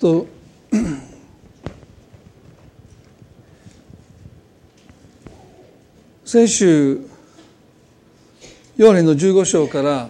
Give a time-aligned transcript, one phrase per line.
[0.00, 0.26] と
[6.24, 7.00] 先週
[8.78, 10.08] ヨハネの15章から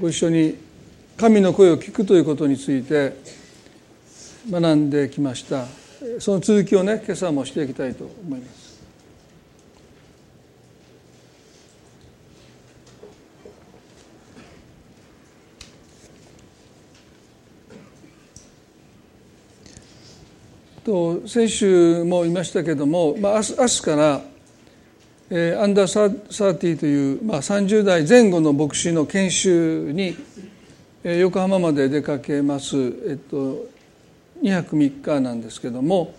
[0.00, 0.56] ご一緒に
[1.18, 3.14] 神の声を聞くということについて
[4.50, 5.66] 学んできました。
[6.18, 8.59] その続きをね今朝もしていきたいと思います。
[20.90, 24.20] と先週も言いましたけども、まあ、明日明日から、
[25.30, 30.16] えー、アンダーサーティーという、まあ、30代前後の牧師の研修に、
[31.04, 33.66] えー、横浜まで出かけます、えっと、
[34.42, 36.12] 2泊3日なんですけども、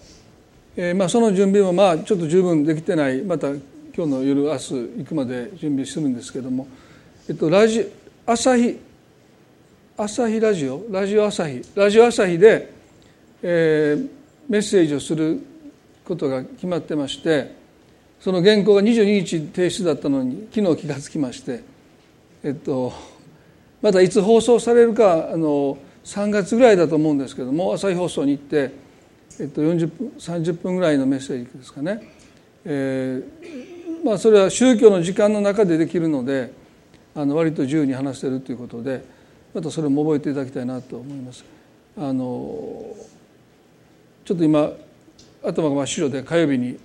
[0.78, 3.22] えーまあ、その準備もまあちょっと十分できてない。
[3.24, 3.60] また今
[4.06, 6.66] 日の夜明日行くまで準備するんですけども、
[7.28, 7.92] えっと、ラジ
[8.26, 8.80] 朝日
[9.98, 10.86] 朝日ラジオ？
[10.90, 11.62] ラジオ朝日。
[11.76, 12.72] ラジオ朝日で、
[13.44, 15.40] えー、メッセージをする
[16.06, 17.56] ことが決まってまして
[18.20, 21.64] その原稿が22日提出だったのに昨日気が付きまして
[22.44, 22.94] えっと
[23.82, 28.72] まだいつ放送されるかあの3月ぐらいだと思うんですけども朝日放送に行って、
[29.40, 32.02] えっと、40分30分ぐらいのメッセージですかね、
[32.66, 36.52] えー、まあ、それは宗教の時間の中でできるので
[37.16, 39.04] あの割と自由に話せるということで
[39.54, 41.44] またそれも覚えていただきたいなと思います。
[41.98, 42.96] あの
[44.26, 44.72] ちょっと今
[45.44, 46.78] 頭が真っ白で火曜日に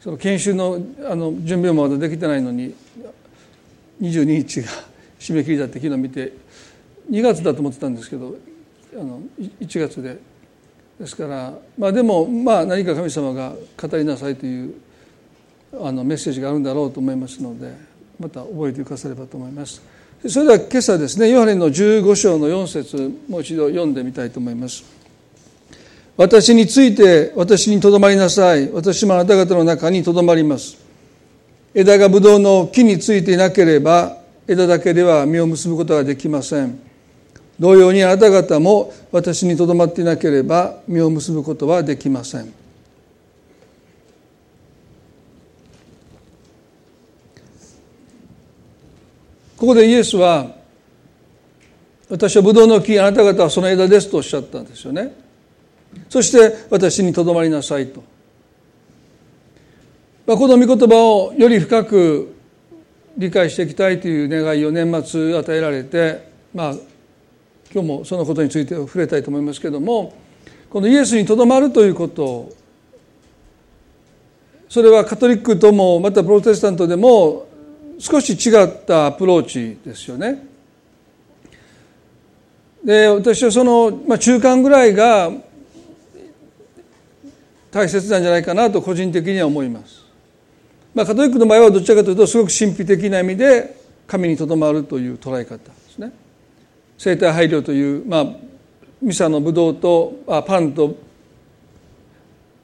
[0.00, 2.74] その研修のあの準備もまだできてないのに
[4.00, 4.68] 22日が
[5.20, 6.32] 締め切りだって昨日見て
[7.10, 8.36] 2月だと思ってたんですけど
[8.94, 10.18] あの1月で
[10.98, 14.74] ですからまあでもまあ何か神様が語りなさいという
[15.80, 17.72] あのメッセージがあるんだろうと思いますので
[18.18, 19.82] また覚えてくださればと思います。
[20.28, 24.99] それでは今朝ですねヨハネの15章の4節もう一度読んでみたいと思います。
[26.20, 28.70] 私について私にとどまりなさい。
[28.72, 30.76] 私もあなた方の中にとどまります。
[31.72, 36.78] 枝がブドウの木についていなければ、枝だけでは実を結ぶことができません。
[37.58, 42.52] 同様にあなた方も私にとどまっていなければ実を結ぶことはできません。
[49.56, 50.54] ここでイエスは
[52.10, 55.29] 私はブドウの木あなた方はその枝ですとおっしゃったんですよね。
[56.08, 58.02] そして私にとどまりなさいと。
[60.26, 62.34] まあ、この御言葉をより深く
[63.16, 66.74] 理解していきたいという願いを年末与えられて、まあ、
[67.72, 70.14] 今日もそのことについて触れたいと思いますけども
[70.68, 72.52] このイエスにとどまるということ
[74.68, 77.46] それはカトリックともまたプロテスタントでも
[77.98, 80.46] 少し違ったアプローチですよね。
[82.84, 85.30] で私はその、まあ、中間ぐらいが
[87.70, 90.04] 大切なんじゃないかなと個人的には思います。
[90.94, 93.76] まあ、カトリックの場合はどちらかというとすごく神秘的な意味で
[94.06, 96.12] 神にとどまるという捉え方ですね。
[96.98, 98.26] 生体配慮という、まあ、
[99.00, 100.96] ミサのブドウとあパンと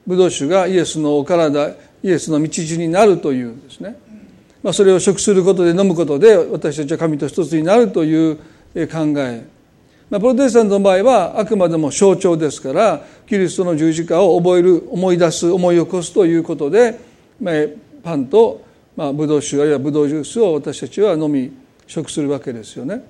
[0.05, 1.69] ブドウ酒がイエスのお体
[2.03, 3.97] イエスの道順になるというですね、
[4.61, 9.45] まあ、それを食することで飲むことで私たちは神と一つになるという考え、
[10.09, 16.97] プロテスタントの場合はあくまでも象徴ですからキリストの十字架を覚える思い出す思い起こすということで、
[17.41, 17.55] まあ、
[18.01, 18.63] パンと、
[18.95, 21.51] まあ、ブドウ酒あるいはブドウジュースを私たちは飲み
[21.85, 23.03] 食するわけですよね。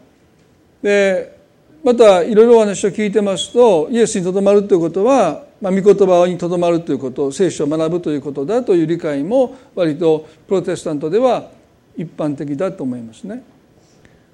[0.82, 1.38] で
[1.84, 11.52] またいろいろお話を聞いてますとイエスにとどまるということは、まあ、御言葉にとどまるということ聖書を学ぶということだという理解も割とプロテスタントでは
[11.96, 13.44] 一般的だと思いますね。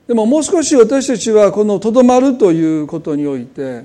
[0.08, 3.84] でももう少し私たちはこのとどまるということにおいて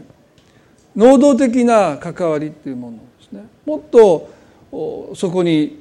[0.96, 3.46] 能動的な関わりっていうものですね。
[3.64, 5.78] もっとそこに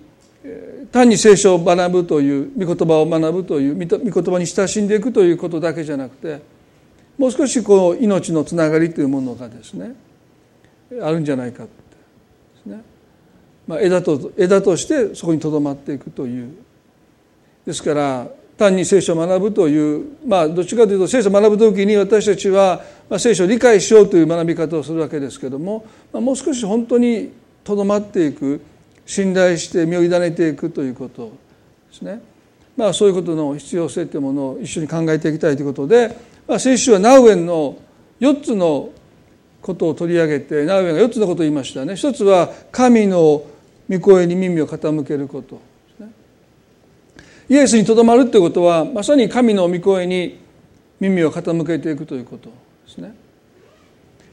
[0.91, 6.39] 単に聖書を学ぶという御言葉を学ぶという御言葉に親しんでいくということだけじゃなくて
[7.17, 9.95] もう少しこう命のつながりというものがですね
[11.01, 11.73] あるんじゃないかって
[12.55, 12.83] ですね、
[13.67, 16.49] まあ、枝と枝としてそこにとどまっていくという。
[17.65, 18.27] ですから
[18.57, 22.81] 単に聖書を学ぶというまあどっちかというと聖書を学ぶ時に私たちは
[23.17, 27.31] 聖書を理解しようという学び方をするわけですけどももう少し本当に
[27.63, 28.61] とどまっていく
[29.05, 31.31] 信頼して身を委ねていくということ
[31.91, 32.21] ですね。
[32.75, 36.15] まあ、そういうことの必要性というものを一緒に考えていきたいということで、
[36.47, 37.75] まあ、先週はナウエンの
[38.19, 38.89] 4つの
[39.61, 41.95] ことを取り上げてナウエンが4つのことを言いましたね。
[41.95, 43.43] 一つは神の
[43.89, 45.59] 御声に耳を傾けること。
[47.49, 50.39] イエスにとどまるということはまさに神の御声に
[50.99, 52.53] 耳を傾けていくということで
[52.87, 53.15] すね。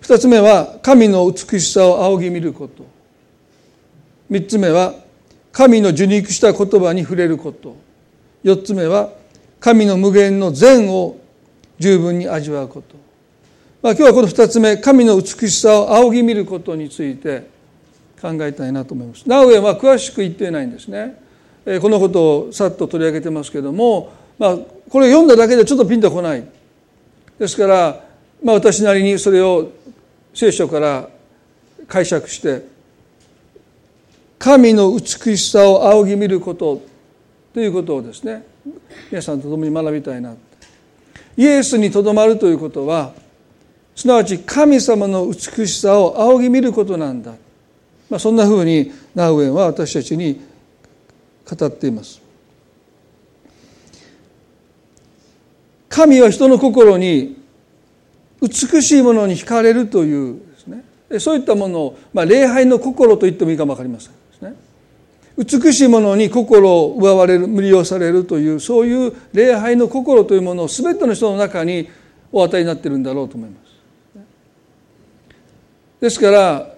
[0.03, 2.85] 2つ目は神の美しさを仰ぎ見ること。
[4.31, 4.95] 3つ目は
[5.53, 7.77] 神の受肉した言葉に触れること。
[8.43, 9.11] 4つ目は
[9.61, 11.17] 神の無限の善を
[11.79, 12.97] 十分に味わうこと、
[13.83, 17.49] まあ、今日はこの2つ目神の美しさを仰ぎ見ることについて
[18.21, 19.29] 考えたいなと思います。
[19.29, 21.23] ナウエは詳しく言っていないんですね。
[21.81, 24.57] このことをさっと取り上げてますけども、まあ、
[24.89, 26.45] これ読んだだけでちょっとピンとこない。
[27.39, 28.05] ですから、
[28.43, 29.71] まあ、私なりにそれを
[30.35, 31.09] 聖書から
[31.89, 32.67] 解釈して
[34.39, 36.83] 神の美しさを仰ぎ見ること
[37.53, 38.45] ということをですね
[39.11, 40.35] 皆さんと共に学びたいな。
[41.37, 43.13] イエスにとどまるということは
[43.97, 47.33] すなわち神様の美しさを仰ぎ見ることなんだ、
[48.11, 50.41] まあ、そんなふうにナウエンは私たちに
[51.49, 52.23] 語っています。
[55.89, 57.37] 神は人の心に
[58.41, 60.85] 美しいものに惹かれるというですね。
[61.21, 64.15] そういったものを、まあ、礼拝の心と言ってもいいかも分かりません
[65.37, 71.89] 美しいものに心を奪われる無理をされるというそういう礼拝の心というものを全ての人の中に
[72.31, 73.65] お与えになっているんだろうと思います。
[76.01, 76.74] ですから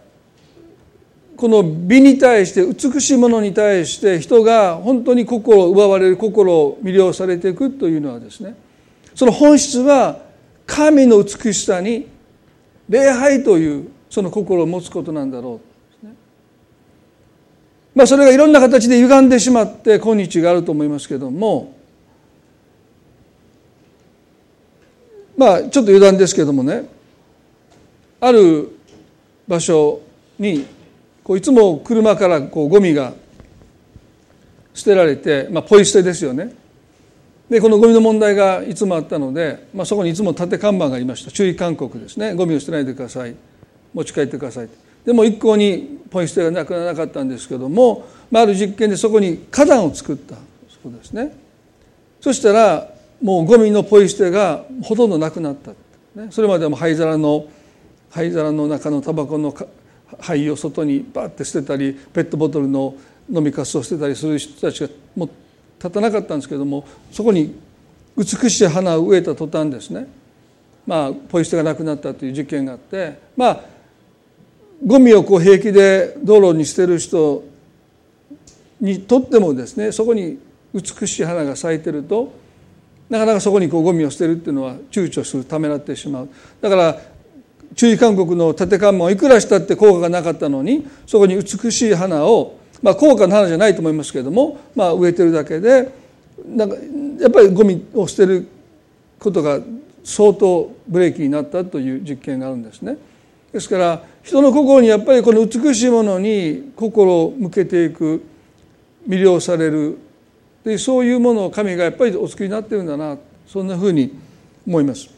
[1.36, 8.56] この美に対して美しいものに対して人が本当に心を奪われる心を魅了されていくというのはですね
[9.14, 10.20] その本質は
[10.66, 12.08] 神の美しさに
[12.88, 15.66] 礼拝というその心を持つことなんだろう。
[17.94, 21.74] まあ、それがいろんな形で歪んでしまって今日があると思いますけども
[25.34, 26.84] まあちょっと余談ですけどもね
[28.20, 28.70] ある
[29.48, 30.02] 場所
[30.38, 30.66] に
[31.26, 33.12] こういつも車からこうゴミが
[34.72, 36.54] 捨てられて、まあ、ポイ捨てですよね。
[37.50, 41.32] でこのゴミの問題がいつもあったので、まあ、そこにいつも縦看板がありました。
[41.32, 42.34] 注意勧告ですね。
[42.34, 43.34] ゴミを捨てないでください。
[43.92, 44.68] 持ち帰ってください。
[45.04, 50.36] でも一向にポイ捨てがなくならなかったんですけども、まあ、ある実験でそこに花壇を作った。
[50.80, 51.36] そうですね。
[52.20, 52.88] そしたら
[53.20, 55.72] もうゴミのポイ捨てがほとんどなくなった、
[56.20, 57.46] ね、それまでも灰皿の
[58.10, 59.52] 灰皿の中のタバコの
[60.20, 62.94] 灰を外にバッて捨てたりペットボトルの
[63.30, 65.30] 飲みかすを捨てたりする人たちがもう
[65.78, 67.58] 立たなかったんですけどもそこに
[68.16, 70.06] 美しい花を植えた途端ですね
[70.86, 73.60] まあポイ捨てがなくなったという実験があってまあ
[74.84, 77.42] ゴミをこう平気で道路に捨てる人
[78.80, 80.38] にとってもですねそこに
[80.72, 82.32] 美しい花が咲いてると
[83.08, 86.28] なかなかそこにこうゴミを捨てるっていうのは躊躇するためらってしまう。
[86.60, 87.00] だから
[87.74, 95.92] 注意勧告の縦看板をいくらしたって効果がなかったのにそこに美しい花を、まあ、高価な花じゃないと思いますけれども、まあ、植えてるだけで
[96.46, 96.76] なんか
[97.20, 98.46] やっぱりゴミを捨てる
[99.18, 99.60] ことが
[100.04, 102.96] 相当ブレーキになったという実験があるんですね。
[103.52, 108.22] ですから人の心にやっぱりこの美しいものに心を向けていく
[109.08, 109.98] 魅了される
[110.64, 113.16] でそういうものを神がやっぱりお作りになってるんだな
[113.46, 114.12] そんなふうに
[114.66, 115.08] 思います。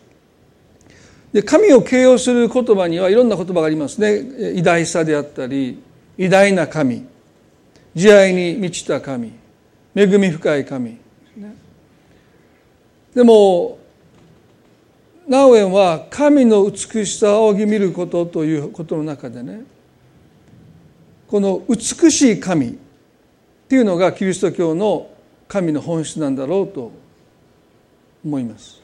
[1.33, 4.53] で神を形容する言葉にはいろんな言葉がありますね。
[4.55, 5.83] 偉大さであったり
[6.17, 7.07] 偉大な神。
[7.95, 9.33] 慈愛に満ちた神。
[9.95, 10.99] 恵み深い神。
[13.15, 13.79] でも
[15.27, 19.63] ナウエンは神の美しさを仰ぎ見ることということの中でね
[21.27, 22.73] この美しい神っ
[23.69, 25.11] ていうのがキリスト教の
[25.47, 26.91] 神の本質なんだろうと
[28.25, 28.81] 思います。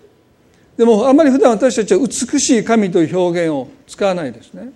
[0.76, 4.72] でもあんまり普段私たちは美しい神という表現を使わないですね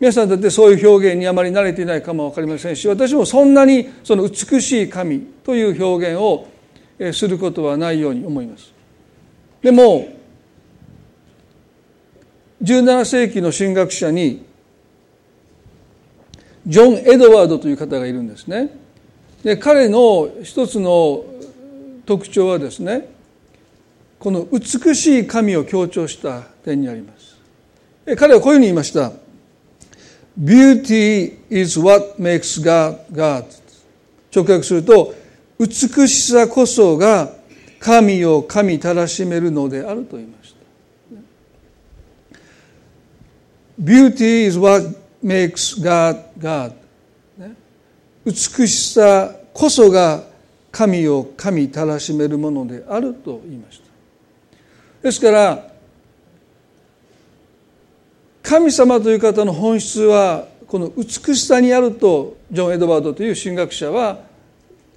[0.00, 6.48] 皆さんだってそういう表現にあまり慣れていないかも分かりませんし私もそんなにその美しい神という表現を
[7.12, 8.72] することはないように思います
[9.62, 10.08] でも
[12.62, 14.44] 17世紀の神学者に
[16.66, 18.70] ジョン・エドワードという方がいるんですね。
[19.44, 21.24] で彼の一つの
[22.06, 23.08] 特徴はですね
[24.18, 27.36] この美しい神を強調した点にあります。
[28.16, 29.12] 彼はこういうふうに言いました。
[30.38, 33.44] Beauty is what makes God God
[34.34, 35.14] 直訳すると
[35.58, 37.32] 美しさこそが
[37.78, 40.54] 神を神たらしめるのであると言います。
[43.82, 44.86] Beauty is what
[45.22, 46.72] makes God God、
[48.24, 48.34] 美
[48.68, 50.24] しさこそが
[50.70, 53.85] 神を神たらしめるものであると言いました
[55.06, 55.68] ですから
[58.42, 64.18] 神様という方の本質はこの美しさにあるとジョン・エドワードという神学者は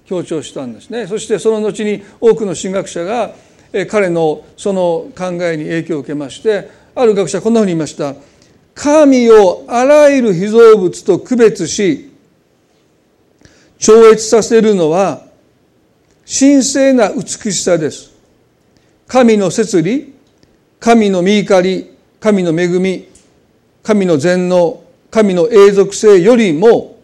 [0.06, 1.06] 強調したんですね。
[1.06, 3.34] そしてその後に多くの神学者が
[3.88, 8.16] 彼のその考えに影響を受けましてある学者はこんなふうに言いました。
[8.74, 12.10] 神をあらゆる被造物と区別し
[13.78, 15.22] 超越させるのは
[16.26, 18.09] 神聖な美しさです。
[19.10, 20.14] 神の摂理
[20.78, 23.08] 神の見怒り神の恵み
[23.82, 26.96] 神の全能神の永続性よりも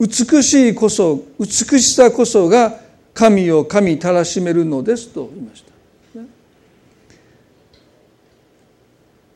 [0.00, 2.80] 美しいこそ美しさこそが
[3.14, 5.72] 神を神たらしめるのですと言いました。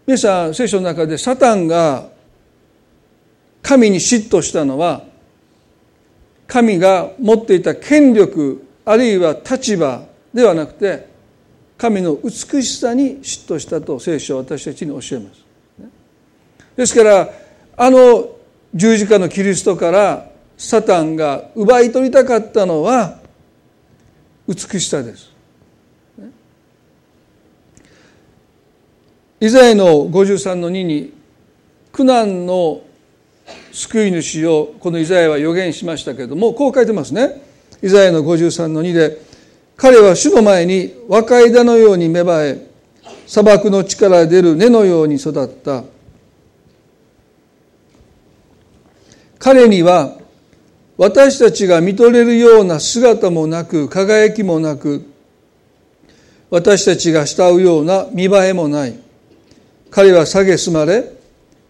[0.08, 2.08] 皆さん聖書の中でサタンが
[3.62, 5.04] 神に嫉妬したのは
[6.48, 11.14] 神が持っていた権力あるいは立場ではなくて
[11.78, 15.44] 神の美しさに嫉妬したと聖書は私たちに教えます。
[16.76, 17.30] ですから
[17.76, 18.30] あの
[18.74, 23.18] 十字架のキリストからサタンが奪い取りたかったのは
[24.48, 25.36] 美しさです。
[29.38, 31.12] イザヤの53の2に
[31.92, 32.80] 苦難の
[33.72, 37.42] 救い主をこのイザヤは予言しましたけれどもこう書いてますね
[37.82, 39.20] イザヤの53の2で
[39.76, 42.66] 彼は主の前に若枝のように芽生え
[43.26, 45.84] 砂漠の地から出る根のように育った。
[49.38, 50.16] 彼には
[50.96, 55.06] 私たちが見とれるような姿もなく輝きもなく
[56.48, 58.98] 私たちが慕うような見栄えもない。
[59.90, 61.12] 彼は蔑まれ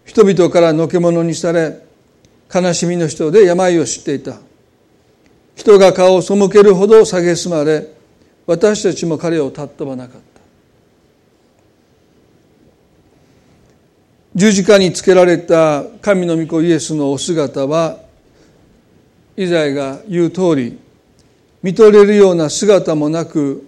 [0.05, 1.81] 人々からのけ者にされ
[2.55, 4.39] 悲しみの人で病を知っていた。
[5.57, 7.96] 人が顔を背けるほど蔑まれ
[8.47, 10.41] 私たちも彼を尊ばなかった
[14.35, 17.99] 十字架につけられた神の御子イエスのお姿は
[19.37, 20.79] イザヤが言う通り
[21.63, 23.67] 見とれるような姿もなく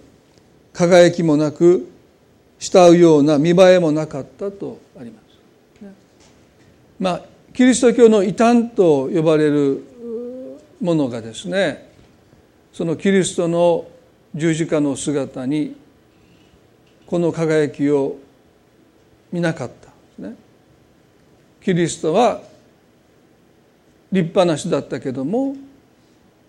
[0.73, 1.89] 輝きもなく
[2.59, 5.19] 慕うような見栄えもなかったとありま
[5.81, 5.85] す。
[6.99, 7.21] まあ
[7.53, 9.83] キリスト教の異端と呼ばれる
[10.79, 11.89] ものがですね
[12.71, 13.85] そのキリストの
[14.35, 15.75] 十字架の姿に
[17.05, 18.17] この輝きを
[19.31, 20.35] 見なかったですね。
[21.61, 22.41] キリストは
[24.11, 25.55] 立派な人だったけども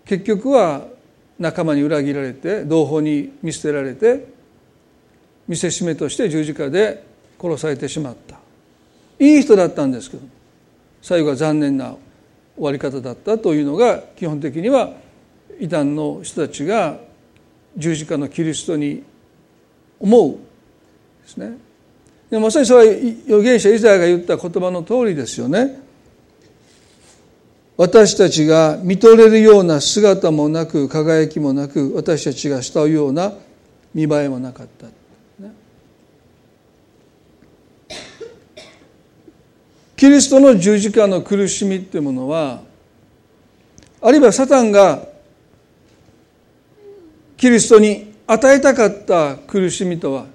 [0.04, 0.86] 結局は
[1.38, 4.26] 仲間に裏切られて同胞に見捨てられて
[5.48, 7.04] 見せしめとして十字架で
[7.40, 8.38] 殺されてしまった
[9.18, 10.22] いい人だったんですけど
[11.02, 11.94] 最後は残念な
[12.56, 14.92] 終わり方だったというのが基本的には
[15.58, 16.98] 異端の人たちが
[17.76, 19.02] 十字架のキリストに
[19.98, 20.32] 思う
[21.22, 21.56] ですね。
[22.30, 22.92] でまさにそれは
[23.26, 25.80] 預言者イザヤが言った言葉の通りですよね。
[27.76, 33.32] 私たちが見とれるような姿もなく輝きもなく私たちが慕うような
[33.94, 35.54] 見栄えもなかった、ね、
[39.96, 42.60] キリストの十字架の苦しみっていうものは
[44.02, 45.09] あるいはサタンが
[47.40, 50.26] キリストに与えたかった苦しみとは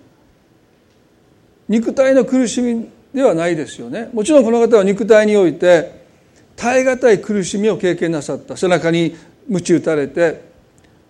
[1.70, 4.10] 肉体の苦しみではないですよね。
[4.12, 6.04] もちろんこの方は肉体において
[6.56, 8.58] 耐え難い苦しみを経験なさった。
[8.58, 9.16] 背中に
[9.48, 10.42] 鞭打たれて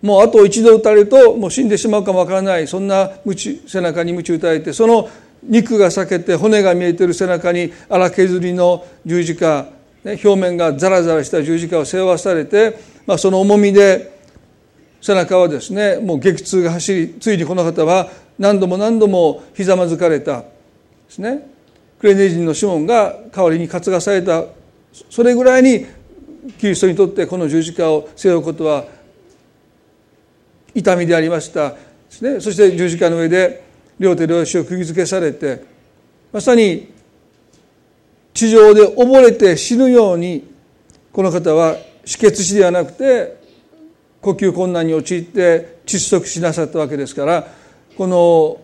[0.02, 2.68] もうあと一度打たれるともう死んでしまうかもわからない。
[2.68, 3.10] そんな
[3.66, 5.08] 背中に鞭打たれてその
[5.42, 9.68] 肉が裂けて骨が見えてる背中に荒削りの十字架、
[10.04, 14.15] ね、表面がザラザラした十字架を背負わされて、まあ、その重みで
[15.06, 18.10] 背中はですねもう激痛が走りついにこの方は
[18.40, 20.46] 何度も何度もひざまずかれたで
[21.08, 21.48] すね。
[22.00, 24.44] クレネ人のシモンが代わりに担がされた
[25.08, 25.86] それぐらいに
[26.58, 28.84] キリストにとってこの十字架を背負うことは
[30.74, 31.70] 痛みでありました。
[31.70, 31.76] で
[32.10, 32.40] すね。
[32.40, 33.62] そして十字架の上で
[34.00, 35.62] 両手両足を釘付けされて
[36.32, 36.92] まさに
[38.34, 40.52] 地上で溺れて死ぬように
[41.12, 43.45] この方は止血死ではなくて
[44.26, 47.46] 呼吸困難に陥って窒息しなさったわけですから
[47.96, 48.60] この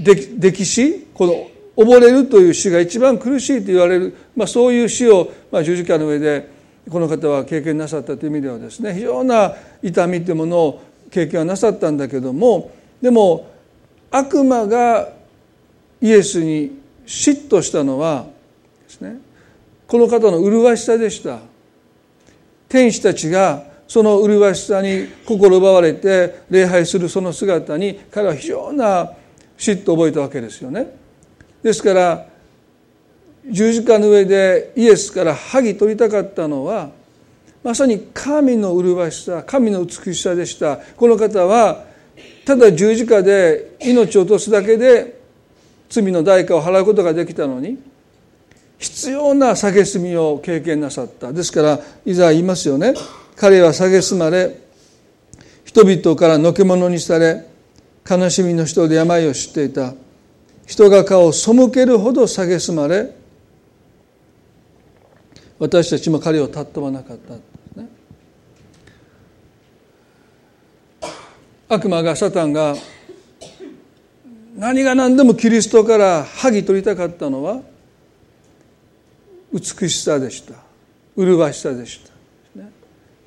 [0.00, 6.48] 溺死この溺れるという死が一番苦しいと言われる、まあ、そういう死を、まあ、十字架の上で
[6.88, 12.70] この方は経験なさったという意味ではですね非常な痛みというものを経験はなさったんだけども
[13.02, 13.50] でも
[14.12, 15.08] 悪魔が
[16.00, 18.26] イエスに嫉妬したのは
[18.84, 19.16] ですね
[19.88, 21.40] この方の麗しさでした。
[22.68, 29.12] 天使たちがその麗しさに心奪われて礼拝するその姿に彼は非常な
[29.56, 30.94] 嫉妬を覚えたわけですよね。
[31.62, 32.26] ですから
[33.48, 36.90] 十字架の上でイエスから剥ぎ取りたかったのは
[37.62, 40.76] まさに神の麗しさ神の美しさでした。
[40.76, 41.84] この方は
[42.44, 45.20] ただ十字架で命を落とすだけで
[45.88, 47.78] 罪の代価を払うことができたのに
[48.78, 51.32] 必要な蔑みを経験なさった。
[51.32, 52.94] ですからいざ言いますよね。
[53.36, 54.58] 彼は蔑まれ
[55.64, 57.46] 人々からのけ者にされ
[58.08, 59.94] 悲しみの人で病を知っていた。
[60.66, 63.14] 人が顔を背けるほど蔑まれ
[65.58, 67.34] 私たちも彼を尊ばなかった、
[71.68, 72.74] 悪魔がサタンが
[74.56, 77.62] 何が何でもキリストから剥ぎ取りたかったのは
[79.52, 80.54] 美しさでした。
[81.16, 82.12] 麗しさでした、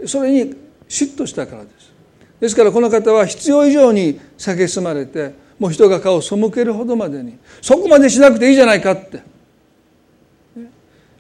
[0.06, 0.56] それに
[0.88, 1.94] 嫉妬したからです。
[2.40, 9.22] ですからこの方は必要以上に蔑まれてもう人が顔を背けるほどまでにそこまでしなくていいじゃないかって。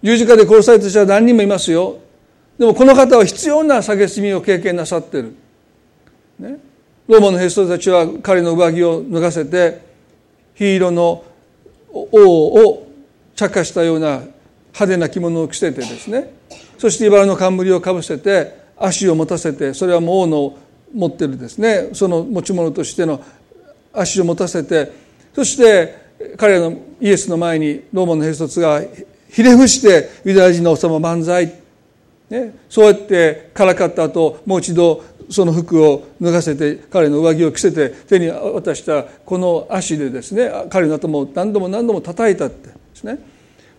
[0.01, 1.99] 十字架で殺された人は何人もいますよ。
[2.57, 5.33] でもこの方は必要な蔑みを経験なさってる、
[6.39, 6.57] ね、
[7.07, 9.81] ローマの兵士たちは彼の上着を脱がせて
[10.57, 11.23] 黄色の
[11.91, 12.87] 王を
[13.35, 14.19] 着火したような
[14.73, 16.33] 派手な着物を着せてですね。
[16.77, 20.57] そして茨の冠をかぶせて足を持たせてそれはもう王の
[20.93, 21.89] 持ってるですね。
[21.93, 23.21] その持ち物としての
[23.93, 24.91] 足を持たせて
[25.33, 25.95] そして
[26.37, 28.81] 彼のイエスの前にローマの兵卒が
[29.29, 31.53] ひれ伏してユダヤ人の王様万歳、
[32.29, 43.19] ね、そうやってからかった後もう一度その服を脱がせて彼の上着を着せて手に渡したこの足でですね彼の頭を何度も何度も叩いたってですね、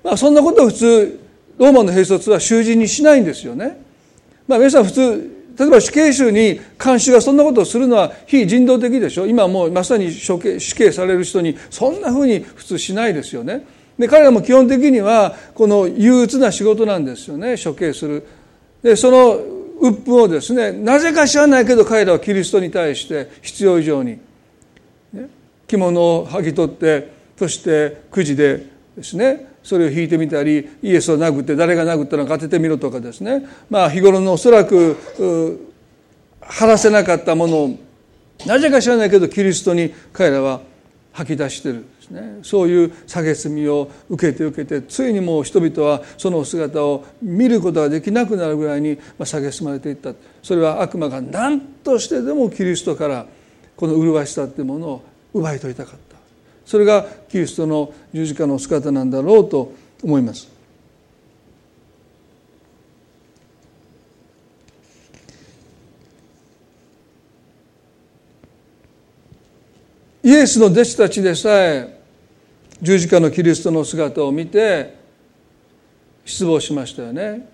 [0.05, 1.21] まあ、そんなことを普通
[1.59, 3.90] ローマの兵卒は囚人にしないんですよね。
[4.51, 9.27] まあ、皆さん普通例えば死刑囚に監視がそんなことをするのは非人道的でしょ？
[9.27, 13.65] 今もうまさに処刑死刑される人にそんなふうに普通しないですよね。
[13.97, 18.27] で彼らも基本的にはこの憂鬱な仕事なんですよね処刑する。
[18.83, 19.37] でその
[19.81, 24.19] 鬱憤をですねなぜか知らないけど彼らはキリストに対して必要以上に、
[25.13, 25.29] ね、
[25.69, 28.67] 着物を剥ぎ取ってそしてくじで
[28.97, 33.47] ですねそれを引いてみたりイエスを殴って誰が殴ったのか当ててみろとかですね。
[33.69, 34.97] まあ日頃のおそらく
[36.41, 37.79] 晴らせなかったものを
[38.47, 40.63] なぜか知らないけどキリストに彼らは
[41.13, 42.39] 吐き出してるですね。
[42.43, 50.15] そういう蔑みを受けて受けてついにもう人々はその姿を見ることができなくなるぐらいに蔑まれていった。
[50.43, 53.27] それは悪魔が何としてでもキリストから
[53.77, 55.03] この麗しさっていうものを
[55.35, 56.10] 奪い取りたかった。
[56.65, 60.49] それがキリストの十字架の姿なんだろうと思います。
[70.23, 72.01] イエスの弟子たちでさえ
[72.81, 74.95] 十字架のキリストの姿を見て
[76.25, 77.49] 失望しましたよね。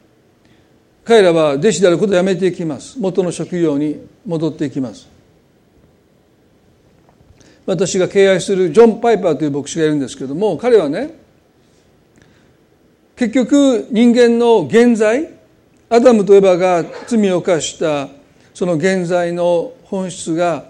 [1.04, 2.98] 彼らは弟子であることをやめていきます。
[2.98, 5.15] 元の職業に戻っていきます。
[7.66, 11.18] 私が敬愛するジョン・パイパーという牧師がいるんですけども彼はね
[13.16, 15.30] 結局人間の現在
[15.90, 18.08] アダムとエバが罪を犯した
[18.54, 20.64] その現在の本質が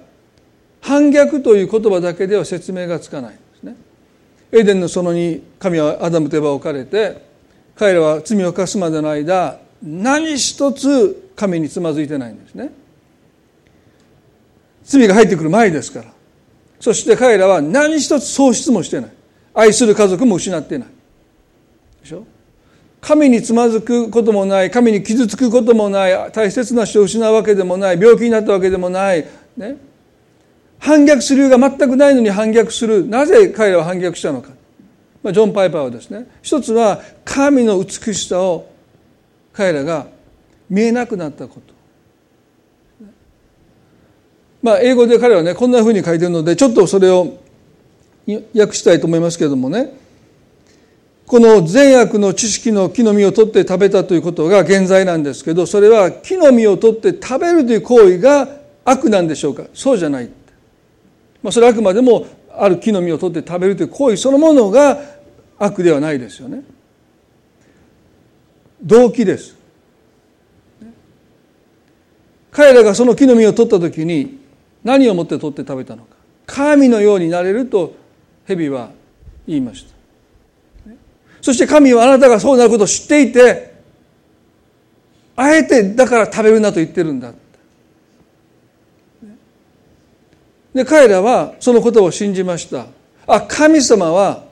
[0.81, 3.77] 反逆という言葉だけでは説明がつかないんですね。
[4.53, 7.23] エデンの園に神はアダムとエバを置かれて
[7.75, 12.73] 彼らは罪を犯すまでの間何一つ神につまずいてないんですね。
[14.85, 16.16] 罪が入ってくる前ですから。
[16.87, 19.11] そして彼らは何一つ喪失もしてない。
[19.55, 20.89] 愛する家族も失ってない。
[22.01, 22.25] でしょ？
[23.01, 29.79] 神につまずくこともない神に傷つくこともない大切な人を失うわけでもない病気になったわけでもない、ね、
[30.79, 33.05] 反逆する理由が全くないのに反逆する。
[33.05, 34.51] なぜ彼らは反逆したのか、
[35.25, 38.71] まあ、ジョン・パイパーはですね一つは神の美しさを
[39.53, 40.07] 彼らが
[40.71, 41.75] 見えなくなったこと。
[44.67, 47.39] まあ、英語で彼はねこんなふうに書いてるのでちょっとそれを
[48.53, 49.93] 訳したいと思いますけれどもね。
[51.25, 58.49] この善悪の知識の木の実を取って食べたということが現在なんですけどそれは木の実を取って食べるという行為が
[58.85, 59.67] 悪なんでしょうか？
[59.73, 60.31] そうじゃない、
[61.45, 64.99] まあ、それはあくまでもある木の実を取って食べるという行為そのものが
[65.61, 66.65] 悪ではないですよね。
[68.83, 69.55] 動機です。
[72.51, 74.36] 彼らがその木の実を取った時に
[74.87, 76.15] 何をもって取って食べたのか。
[76.47, 77.97] 神のようになれると
[78.47, 78.91] 蛇は
[79.45, 80.93] 言いました。
[81.43, 83.75] そして神はあなたがそうなることを知っていて
[85.35, 87.33] あえてだから食べるなと言ってるんだ。
[90.73, 92.87] で彼らはそのことを信じました。
[93.27, 94.45] あ神様は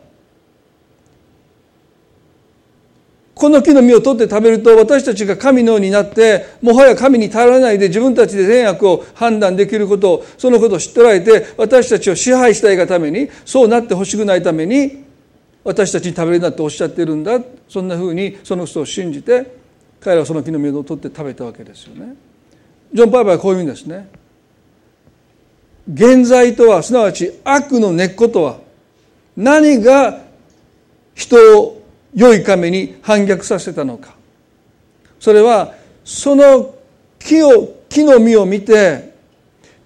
[3.35, 15.05] この木の実を取って食べると私たちが神のようになってもはや神に頼らないで自分たちで善悪を判断できることをそのことを知っておられて私たちを支配したいがためにそうなってほしくないために
[15.65, 19.57] 私たちに食べるなっておっしゃってるんだそんなふうにその人を信じて
[20.01, 22.15] 彼らはその木の実を取って食べたわけですよね。
[22.93, 24.09] ジョン・パイパーはこういう意味ですね。
[25.93, 28.59] 現在とはすなわち悪の根っことは
[29.37, 30.21] 何が
[31.15, 31.84] 人を
[32.15, 34.15] 良い亀に反逆させたのか。
[35.19, 35.75] それは
[36.05, 36.75] その
[37.19, 39.15] 木を木の実を見て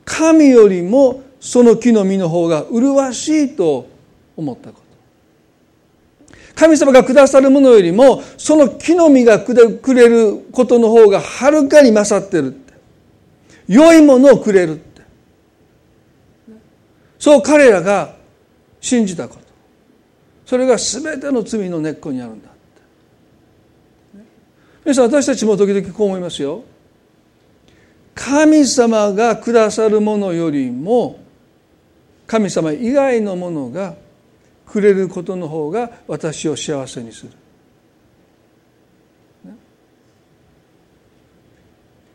[0.05, 3.89] 神よりもその木の実の方が麗しいと
[4.37, 4.89] 思ったこと。
[6.55, 9.55] 神様がくださるものよりもその木の実がく
[9.95, 12.75] れることの方がはるかに勝ってるって。
[13.69, 15.03] 良いものをくれるって。
[17.19, 18.17] そう彼らが
[18.81, 19.48] 信じたこと。
[20.49, 22.49] それが全ての罪の根っこにあるんだ
[24.83, 26.65] 皆さん私たちも時々こう思いますよ。
[28.15, 31.21] 神様がくださるものよりも
[32.27, 33.95] 神様以外のものが
[34.65, 37.33] くれることの方が私を幸せにする。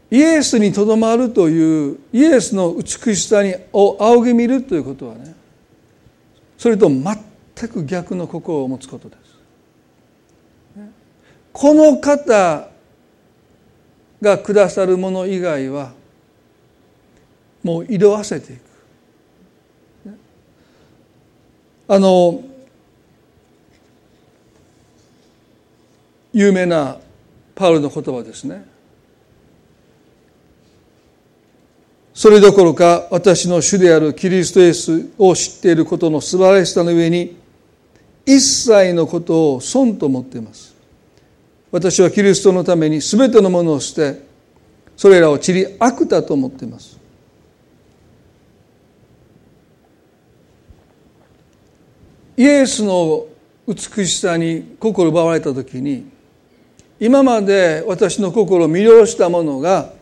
[0.10, 5.36] イエスにとどまるというイエスの美しさにを仰ぎ見るということはね
[6.58, 9.34] それと全く逆の心を持つことです。
[11.52, 12.70] この方
[14.22, 15.94] がくださるもの以外は
[17.64, 18.62] もう色あせていく。
[21.88, 22.44] あの
[26.32, 26.98] 有名な
[27.54, 28.66] パウルの言葉ですね。
[32.14, 37.43] それどころか私の主であるキリストイエスを知っていることの素晴らしさの上に
[38.26, 40.74] 一切のことを損と思っています。
[41.72, 44.22] 私はキリストのために全てのものを捨て
[44.96, 47.00] それらを散り悪だと思っています。
[52.38, 53.26] イエスの
[53.68, 56.06] 美しさに心奪われた時に
[57.00, 59.94] 今まで私の心を魅了したものが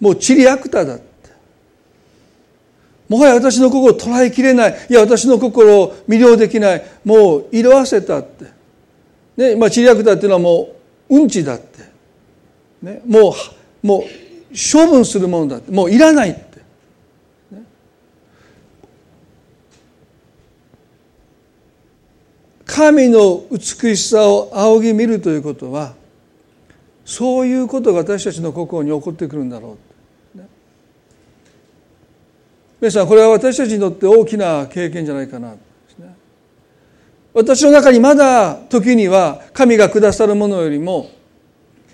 [0.00, 0.84] もう散り悪た。
[0.84, 0.98] だ
[3.14, 4.86] もはや私の心を捉えきれない。
[4.90, 6.84] いや、私の心を魅了できない。
[7.04, 8.46] もう色あせたって。
[9.36, 10.74] ね、まあ、知略だっていうのはも
[11.08, 11.78] う、うんちだって。
[12.82, 13.36] ね、も
[13.82, 14.02] う、もう、
[14.52, 15.70] 処分するものだって。
[15.70, 16.40] もういらないって。
[17.52, 17.62] ね、
[22.66, 25.94] 神の美しさを仰ぎ見るということは、
[27.04, 29.93] そういうことが私たちの心に起こってくるんだろう。
[32.84, 35.52] 皆さんこれは私たちにとって大きな経験じゃないかな。
[35.52, 36.14] ですね。
[37.32, 41.08] 私の中にまだ時には神がくださるものよりも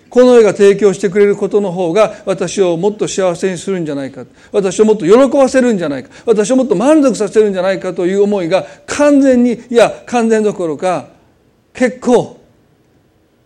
[0.09, 4.25] この世が提供してくれることの方が私をもっと幸せにするんじゃないか。
[4.51, 6.09] 私をもっと喜ばせるんじゃないか。
[6.25, 11.07] 私をもっと満足させるんじゃないかという思いが完全にいや完全どころか
[11.73, 12.37] 結構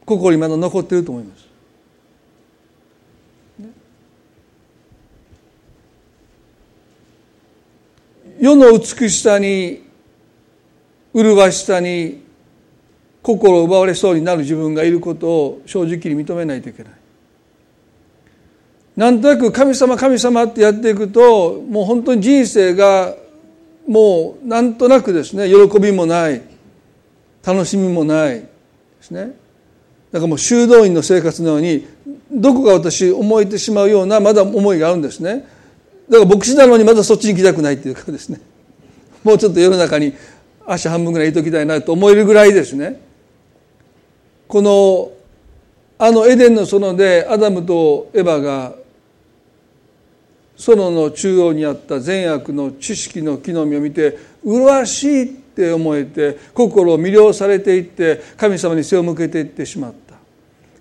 [0.03, 1.44] 心にまだ残っていると思います。
[8.45, 9.81] 世の美しさに
[11.13, 12.21] 麗しさに
[13.23, 16.93] 心を奪われそうになる自分がいることを正直に認めないといけない。
[18.95, 23.15] なんとなく神様神様ってやっていくともう本当に人生が
[23.88, 26.43] もうなんとなくですね喜びもない
[27.43, 28.47] 楽しみもないで
[29.01, 29.36] すね
[30.12, 31.86] だからもう修道院の生活のように
[32.31, 35.55] どこか私思えてしまうようなまだ思いがあるんですね
[36.10, 38.39] だから牧師なのにまだそっちに行きたくないっていうかですね。
[39.24, 40.13] もうちょっと世の中に
[40.65, 43.02] 足半分ぐらいいときたいなと思えるぐらいですね。
[44.48, 45.12] この
[45.98, 48.76] あのエデンの園でアダムとエバが
[50.58, 60.15] 園の中央にあった善悪の知識の木の実を見て麗しいって思えて心を魅了されていって神様に背を向けていってしまった。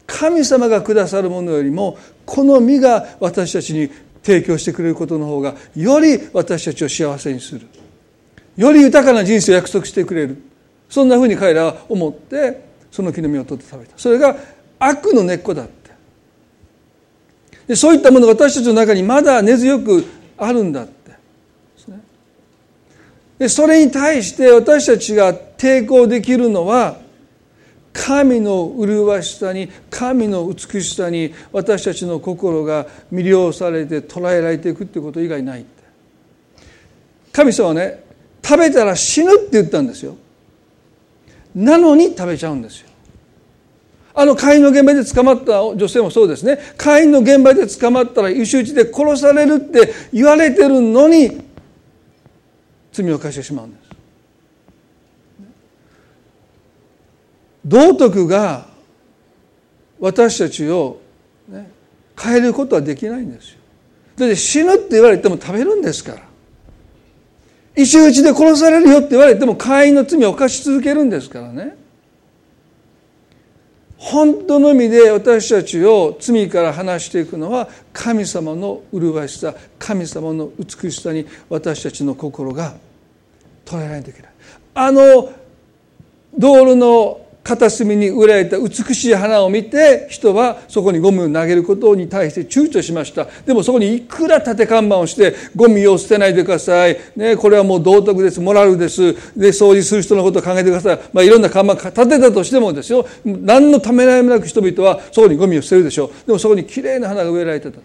[0.06, 3.90] 神様がくださるものよりもこの実が私たちに
[4.24, 7.66] 提供してくれることの方がより私たちを幸せにする。
[8.56, 10.42] より豊かな人生を約束してくれる。
[10.88, 13.98] そんなふうに彼らは思ってその木の実を取って食べた。
[13.98, 14.36] それが
[14.78, 15.90] 悪の根っこだって
[17.68, 20.04] でそういったものが私たちの中にまだ根強く
[20.36, 20.94] あるんだって。
[23.38, 26.98] でそれに対して私たちが抵抗できるのは
[27.94, 35.64] 神の麗しさに神の美しさに私たちの心が魅了されて捉えられていくってこと以外ない
[37.32, 38.04] 神様はね
[38.42, 40.16] 食べたら死ぬって言ったんですよ。
[41.54, 42.90] なのに食べちゃうんですよ。
[44.12, 46.58] あの会員の現場で捕まった女性もそうですね。
[46.76, 51.40] 会員の現場で捕まったら石打ちで殺されるって言われてるのに
[52.92, 53.83] 罪を犯してしまうんです。
[57.64, 58.66] 道徳が
[59.98, 61.00] 私たちを、
[61.48, 61.70] ね、
[62.20, 63.58] 変えることはできないんですよ。
[64.16, 66.22] だって死ぬって言われても食べるんですから。
[67.76, 71.76] 石打ちで殺されるよって言われても会員の罪を犯し続けるんですからね。
[73.96, 82.74] 本当の意味で私たちを罪から離していくのは神様の麗しさ神様の美しさに私たちの心が
[83.64, 84.32] 捉えないといけない。
[84.74, 85.32] あの
[86.36, 93.26] 道路の片隅に植えられた美しい花を見て人はそこにゴミを投げることに対して躊躇しました。
[93.44, 98.40] でもそこにいくら立て看板をしてゴミを捨てないでください、ね、これはもう道徳です。
[98.40, 99.12] モラルです。
[99.38, 103.06] で掃除する人のことを考えてください、まあ、いろんな看板立てたとしてもですよ。
[103.24, 106.26] 何のためらいもなく人々はそこにゴミを捨てるでしょう。
[106.26, 107.78] でもそこにきれいな花が植えられてた。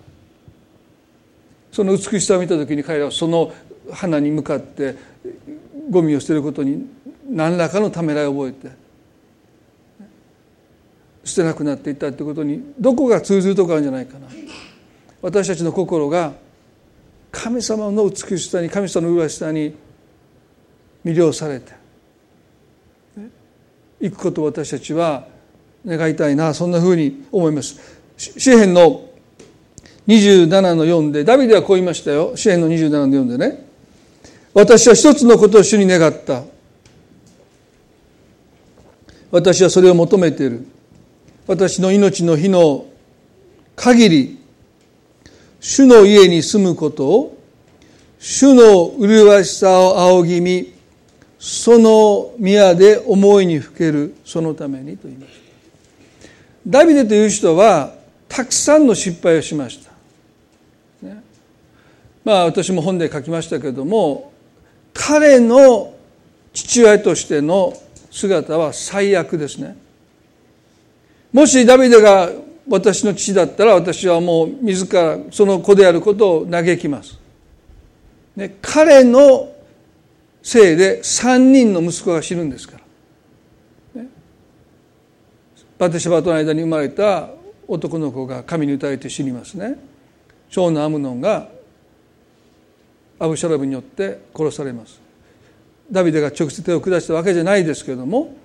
[1.72, 3.52] その美しさを見た時に彼らはその
[3.92, 4.96] 花に向かって
[5.90, 6.88] ゴミを捨てることに
[7.30, 8.79] 何らかのためらいを覚えて
[11.24, 14.28] 捨てなくなっていったってことにどこが通ずるとこあるんじゃないかな。
[15.22, 16.34] 私たちの心が
[17.32, 19.76] 神様の美しさに神様の麗しさに
[21.06, 21.74] 魅了されて
[24.02, 25.28] いくことを私たちは
[25.86, 28.00] 願いたいなそんなふうに思います。
[28.18, 29.06] 詩篇の
[30.08, 32.36] 27の4でダビデはこう言いましたよ。
[32.36, 33.66] 詩篇の27の4でね。
[34.54, 36.44] 私は一つのことを主に願った。
[39.32, 40.66] 私はそれを求めている。
[41.50, 42.86] 私の命の日の
[43.76, 44.40] 限り
[45.60, 47.38] 主の家に住むことを
[48.20, 50.72] 主の麗しさを仰ぎ見
[51.40, 55.34] その宮で思いにふけるそのためにと言いまし
[56.22, 56.30] た。
[56.68, 57.96] ダビデという人は
[58.28, 61.24] たくさんの失敗をしました、ね、
[62.24, 64.32] まあ私も本で書きましたけれども
[64.94, 65.96] 彼の
[66.54, 67.74] 父親としての
[68.12, 69.89] 姿は最悪ですね。
[71.32, 72.32] もしダビデが
[72.68, 77.20] 私の父だったら私はもう自らその子であることを嘆きます。
[78.36, 79.52] ね、彼の
[80.42, 82.80] せいで3人の息子が死ぬんですか
[83.96, 84.04] ら。
[84.04, 84.10] ね、
[85.78, 87.30] バテシバとの間に生まれた
[87.68, 89.78] 男の子が神に打たれて死にますね。
[90.50, 91.50] 長男アムノンが
[93.20, 95.02] アブシャラブによって殺されます。
[95.92, 98.36] ダビデが直接手を下したわけじゃないですけれども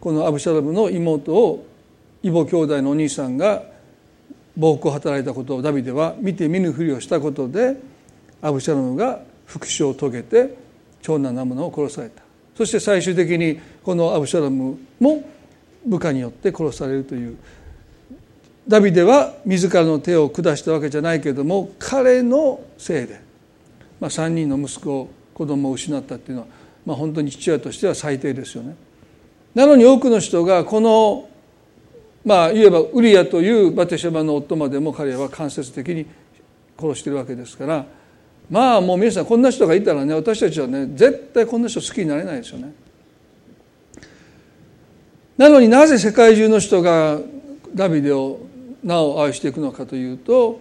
[0.00, 1.66] このアブシャラブの妹を
[2.22, 3.62] 異母兄弟のお兄さんが
[4.56, 7.76] 暴行を働いたことをダビデは見て見ぬふりをしたことで
[8.42, 10.54] アブシャロムが復讐を遂げて
[11.00, 12.22] 長男ナムナを殺された
[12.56, 15.24] そして最終的にこのアブシャロムも
[15.86, 17.36] 部下によって殺されるという
[18.66, 23.20] ダビデは自らの手を下したわけじゃないけれども彼のせいで、
[24.00, 26.48] まあ、3人の息子子供を失ったっていうのは、
[26.84, 28.74] まあ、本当に父親としては最低ですよね。
[29.54, 31.28] なのに多くの人がこの
[32.24, 36.06] まあ言えばウリアというバテシャバの夫までも彼は間接的に
[36.78, 37.86] 殺してるわけですから
[38.50, 42.72] まあもう皆さんこんな人がいたらね私たちはね絶対こんな人好きになれないですよね。
[45.36, 47.20] なのになぜ世界中の人が
[47.74, 48.40] ダビデを
[48.82, 50.60] なお愛していくのかというと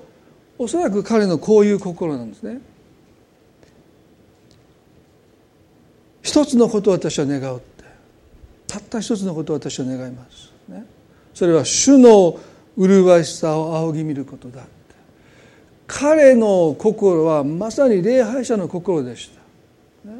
[0.57, 2.59] おそらく彼のこういう心なんですね。
[6.21, 7.83] 一つのことを私は願うって
[8.67, 10.46] たった一つのことを私は願います。
[11.37, 12.39] それは主の
[12.77, 14.63] 麗しさを仰ぎ見ることだ。
[15.85, 20.11] 彼の心はまさに礼拝者の心でした。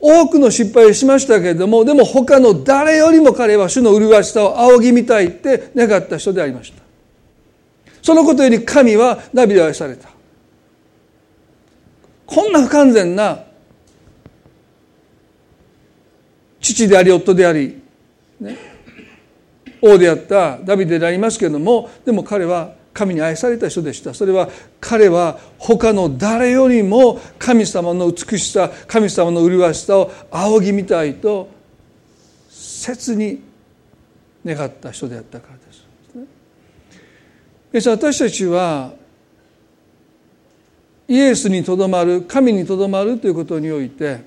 [0.00, 6.82] 多くの失敗をしましたけれどもでも他の誰よりも彼は主の麗しさを仰ぎ見たいって願った人でありました。
[8.00, 10.08] そのことより神はナビで愛された。
[12.24, 13.44] こんな不完全な
[16.62, 17.82] 父であり夫であり、
[18.40, 18.73] ね、
[19.84, 24.48] 王であったダビデでありますけれどもでも彼は神に愛された人でしたそれは
[24.80, 31.50] 彼は他の誰よりも神様の美しさ神様の麗しさを仰ぎ見たいと
[32.48, 33.42] 切に
[34.44, 35.56] 願った人であったから
[37.72, 37.90] です。
[37.90, 38.92] 私たちは
[41.08, 44.20] イエスにとどまる神にとどまるということにおいて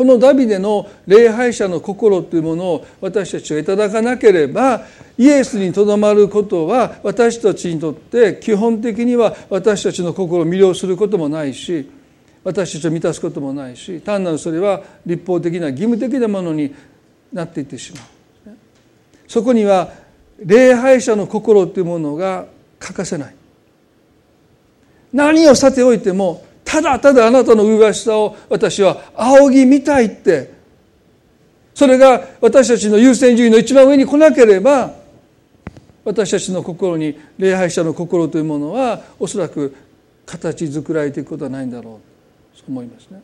[0.00, 4.86] このダビデの礼拝者の心というものを私たちがいただかなければ
[5.18, 11.86] イエスにとどまることは私たちにとって基本的には私たちの心を魅了することもないし
[12.42, 16.74] 私たちを満たすこともないし単なるそれは立法的な義務的なものに
[17.30, 18.56] なっていってしまう。
[19.28, 19.92] そこには
[20.42, 22.46] 礼拝者の心というものが
[22.78, 23.34] 欠かせない。
[25.12, 30.52] 何をさておいてもただただあなたの麗しさを私は仰ぎ見たいって。
[31.74, 34.92] それが私たちの優先順位の一番上に来なければ
[36.04, 39.74] 私たちの心に礼拝者の心というものはおそらく
[40.26, 41.98] 形作られていくことはないんだろ
[42.54, 42.56] う。
[42.56, 43.20] そう思いますね。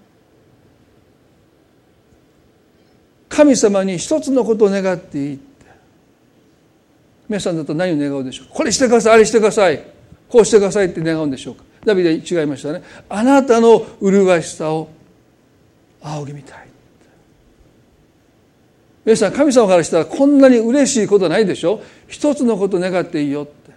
[3.29, 5.45] 神様に一つのことを願っていいって。
[7.29, 8.47] 皆さんだと何を願うでしょう？
[8.51, 9.85] これしてくださいあれしてください
[10.29, 11.65] こうしてくださいって願うんでしょうか？
[11.87, 12.83] ダビデ違いましたね。
[13.09, 14.88] あなたの麗しさを
[16.03, 16.66] 仰ぎみたい。
[19.05, 21.81] 皆さん神様からしたらこんなに嬉しいことないでしょ？
[22.09, 23.70] 一つのこと願っていいよって。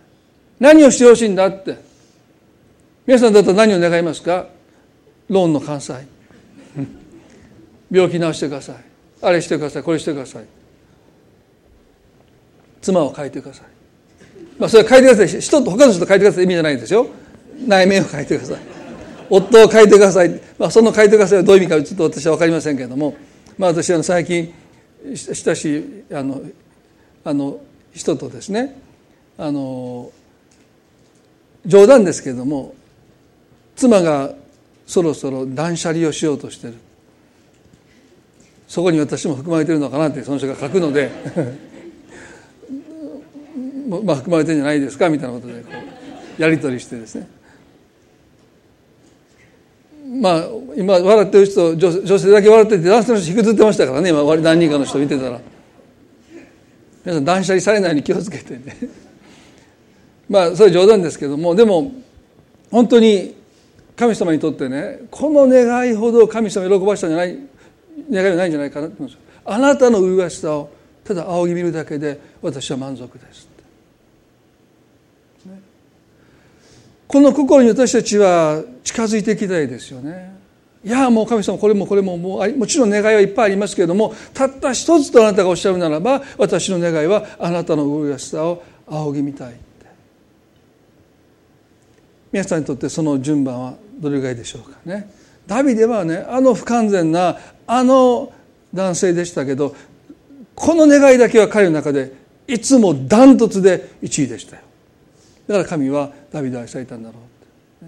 [0.60, 1.78] 何をしてほしいんだって。
[3.06, 4.48] 皆さんだと何を願いますか？
[5.30, 6.08] ローンの完済。
[7.92, 8.76] 病気治してください。
[9.22, 9.84] あれしてください。
[9.84, 10.46] これしてください。
[12.82, 13.66] 妻を変えてください。
[14.58, 15.42] まあそれは変えてください。
[15.42, 16.44] 人と他の人と変えてください。
[16.46, 17.08] 意味じゃないですよ。
[17.68, 18.80] 内面を変えてください。
[19.30, 23.16] 夫を変えてください、まあ、その変えてくださいはどういう意味かちょっと私は分かりませんけれども、
[23.58, 24.54] まあ、私は最近
[25.16, 26.42] 親しいあの
[27.24, 27.62] あの
[27.94, 28.76] 人とですね
[29.38, 30.12] あの
[31.66, 32.74] 冗談ですけれども
[33.76, 34.34] 妻が
[34.86, 36.74] そろそろ断捨離をしようとしてる。
[38.68, 41.10] そこに私も含まれてるのかなってその人が書くので。
[44.04, 45.70] まあ含まれてるんじゃないですかみたいなことでこ
[46.38, 47.28] うやり取りしてですね。
[50.10, 50.46] まあ
[50.76, 55.40] 今笑ってる人女性だけ笑ってて男性の人引きずってましたからね今何人かの人見てたら。
[57.06, 58.76] 皆さん断捨離されないように気をつけてね。
[60.30, 61.92] まあそれ冗談ですけどもでも
[62.72, 63.36] 本当に
[63.96, 67.38] 神様にとってねこの願いほど神様喜ばしたんじゃない
[68.12, 70.70] 願いはないんじゃないかなと思いますあなたの麗しさを
[71.04, 73.49] ただ仰ぎ見るだけで私は満足です。
[77.10, 80.32] この心に私たちは近づいていきたいですよね。
[80.86, 89.60] いやもう神様これもこれももうもちろん願いはいっぱいありますけれどもたった一つとあなたがおっしゃるならば私の願いはあなたの麗しさを仰ぎ見たいって。
[92.32, 95.10] 皆さんにとってその順番はどれぐらいでしょうかね。
[95.48, 98.32] ダビデはねあの不完全なあの
[98.72, 99.76] 男性でしたけど
[100.54, 102.14] この願いだけは彼の中で
[102.48, 104.62] いつもダントツで1位でしたよ。
[105.50, 107.86] だから神はダビデを愛されたんだろう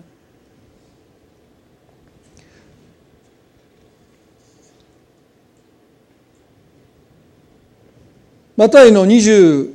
[8.57, 9.73] マタイの23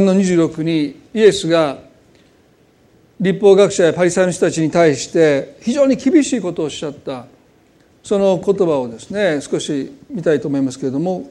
[0.00, 1.78] の26にイエスが
[3.20, 7.26] 立法学者やパリサイの人たちに対して非常に厳しいことをおっしゃった。
[8.02, 11.30] その言葉をですね少し見たいと思いますけれども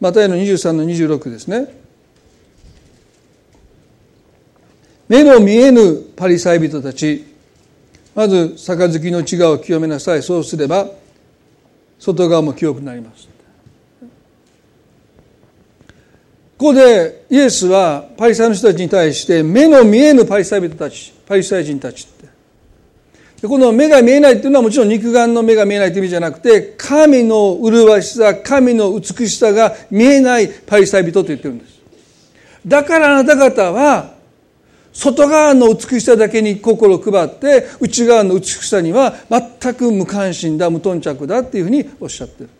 [0.00, 1.79] マタイの23の26ですね。
[5.10, 7.26] 目の見えぬパリサイ人たち
[8.14, 10.22] まず杯の内側を清めなさい。
[10.22, 10.86] そうすれば
[11.98, 13.28] 外側も清くなります。
[16.56, 23.48] ここでイエスはパリサイの人たちに対して目の見えぬパリサイ人たちパリサイ人たちって。
[23.48, 31.80] この目が見えないっていうのはもちろん肉眼の目が見えないという意味じゃなくて神の麗しさ神の美しさが見えないパリサイ人と言ってるんです。
[32.64, 34.19] だからあなた方は
[34.92, 42.50] 外側の美しさだけに心を配って内側の美しさには全く無関心だ無頓着だっていうふうにおっしゃってる。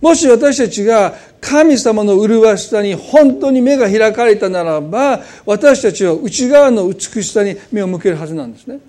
[0.00, 8.80] もし私たちが神様の麗しさに本当に目が開かれたならば私たちは内側の美しさに目を向けるはずなんですね。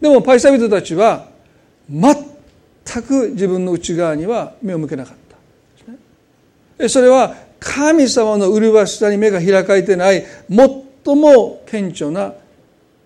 [0.00, 1.26] でもパイサビトたちは
[1.90, 5.14] 全く自分の内側には目を向けなかっ
[6.78, 6.88] た。
[6.88, 12.34] それは神様の麗しさに目が開かれてない最も顕著な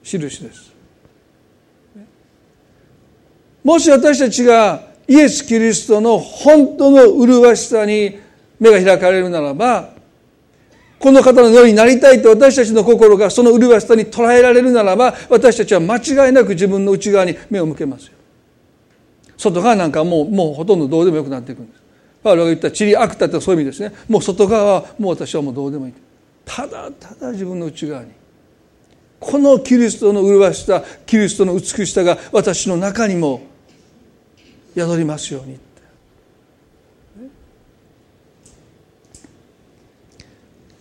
[0.03, 0.73] 印です。
[3.65, 8.19] もし私たちがイエス・キリストの本当の麗しさに
[8.61, 9.91] 目が開かれるならば
[10.99, 18.13] この方のようになりたいと私たちの心がその麗しさに捉えられるならば私たちは間違いなく自分の内側に目を向けますよ。
[19.37, 21.83] 外側なんかもうもうほとんどどうでもよくなっていくんです。
[22.23, 23.95] パウロが言ったチリアクタってそういう意味ですね。
[24.09, 25.93] もう外側はもう私はもうどうでもいい。
[26.47, 28.13] ただただ自分の内側に
[29.21, 33.43] このキリストの麗しさキリストの美しさが私の中にも
[34.75, 35.59] 宿りますように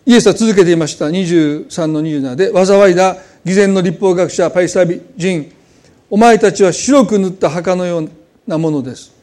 [0.07, 1.07] イエスは続けていました。
[1.07, 5.51] 23の27で災いだ偽善の立法学者パイサビ人。
[6.11, 8.09] お前たちは白く塗った墓のよう
[8.45, 9.14] なものです。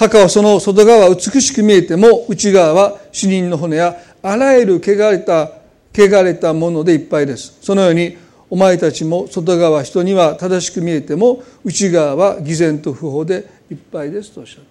[0.00, 5.52] 墓はその外側は美しく見えても内側は死人の骨やあらゆる汚れた
[5.94, 7.58] 汚れたものでいっぱいです。
[7.60, 8.16] そのように
[8.48, 14.70] お前たちも外側人には正しく見えても内側は偽善と不法でいっぱいですとおっしゃった。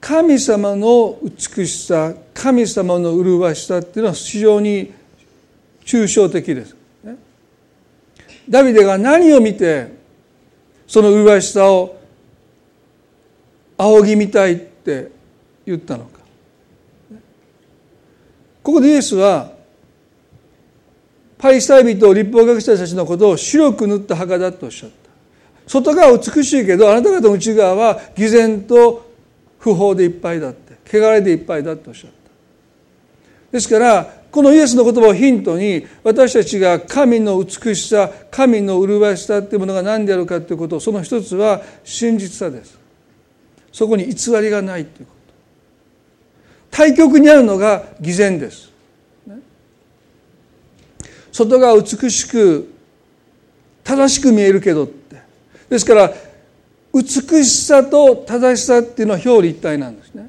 [0.00, 4.92] 神様の美しさ神様の麗しさっていうのは非常に
[5.84, 6.76] 抽象的です。
[8.48, 9.98] ダビデが何を見て
[10.86, 11.97] その麗しさを
[13.78, 15.10] 仰ぎ見たいって
[15.64, 16.18] 言ったのか。
[18.62, 19.52] ここでイエスは
[21.38, 24.96] パイサイ人立法学者たちのことを白く塗った墓だとおっしゃった。
[25.68, 29.10] 外側は美しいけどあなた方の内側は偽善と
[29.58, 32.16] 不法でいっぱいだって汚れでいっぱいだとおっしゃった。
[33.52, 42.77] ですからこのイエスの言葉をヒントに私たちが神の美しさ神の麗しさっていうものが何であるかということその一つは真実さです。
[43.72, 45.34] そこに偽りがないということ。
[46.70, 48.68] 対極にあるのが偽善です。
[51.32, 52.72] 外が美しく
[53.84, 55.22] 正しく見えるけどって。
[55.68, 56.12] ですから
[56.92, 60.28] 美しさと正しさっていうのは表裏一体なんですね。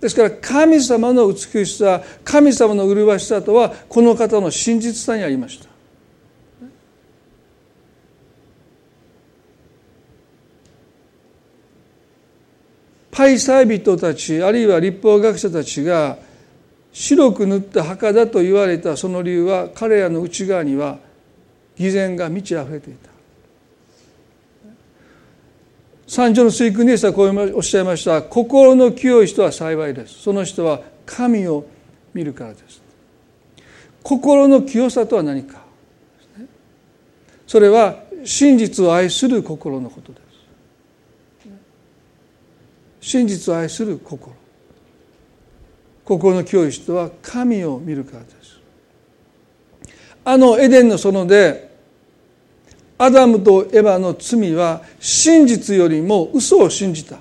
[0.00, 5.69] ですから神様の美しさ神様の麗しさとはこの方の真実さにありました。
[13.10, 16.18] パイサイ人たちあるいは立法学者たちが
[16.92, 20.98] 白く塗った墓だと言われたその理由は彼らの内側には
[21.76, 23.10] 偽善が満ち溢れていた。
[26.06, 28.20] 三条の水訓にはこうおっしゃいました。
[28.20, 30.22] 心の清い人は幸いです。
[30.22, 31.64] その人は神を
[32.12, 32.82] 見るからです。
[34.02, 35.60] 心の清さとは何か。
[37.46, 40.19] それは真実を愛する心のことです。
[43.00, 44.34] 真実を愛する心。
[46.04, 48.60] 心の清い人は神を見るからです。
[50.24, 51.70] あのエデンの園で
[52.98, 57.16] アダムとエヴァの罪は真実よりも嘘を信じた。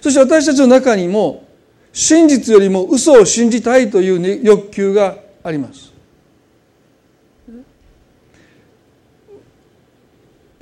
[0.00, 1.46] そして私たちの中にも
[1.92, 5.91] 真実よりも嘘を信じたいという欲求があります。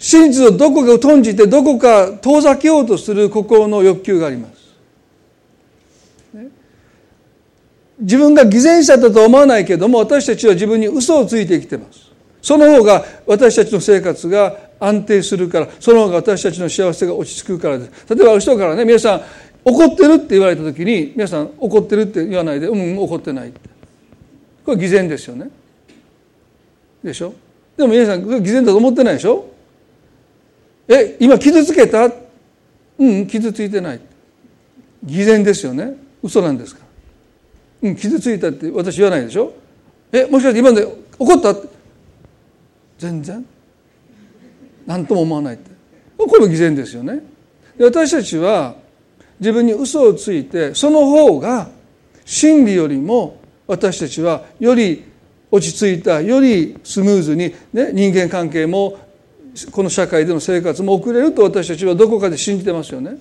[0.00, 4.58] 真実をどこかを頓じてどこか遠ざけようとする心の欲求があります。
[7.98, 12.10] 自分が偽善者だと思わないけども私たちは自分に嘘をついてきてます。
[12.40, 18.14] その方が私たちの生活が安定するからその方が私たちの幸せが落ち着くからです。
[18.14, 19.22] 例えばある人からね皆さん
[19.66, 23.60] 怒ってるって言われた時に皆さん怒ってるって言わないでうん怒ってないって。
[24.64, 25.50] これ偽善ですよね。
[27.04, 27.34] でしょ？
[27.76, 29.44] でも皆さんこれ偽善だと思ってないでしょ？
[30.90, 32.10] え今傷つけた？
[32.98, 34.00] うん傷ついてない。
[35.04, 35.94] 偽善ですよね。
[36.20, 36.80] 嘘なんですか？
[37.82, 39.54] うん傷ついたって私言わないでしょ？
[40.12, 40.86] えもしかして今まで
[41.16, 41.54] 怒った？
[42.98, 43.46] 全然。
[44.84, 45.70] 何とも思わないって。
[46.18, 47.22] これも偽善ですよね。
[47.78, 48.74] 私たちは
[49.38, 51.70] 自分に嘘をついてその方が
[52.26, 55.04] 真理よりも私たちはより
[55.50, 58.98] 落ち着いたよりスムーズに、ね、人間関係も
[59.70, 63.16] この社会での生活も送れると私たちはどこかで信じてますよね。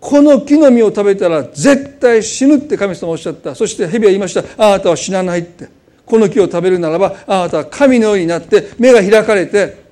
[0.00, 3.54] この木の実を食べたら絶対死ぬって神様おっしゃった。
[3.54, 4.42] そして蛇は言いました。
[4.56, 5.68] あなたは死なないって。
[6.04, 9.82] この木を食べるならばあなたは神のようになって目が開かれて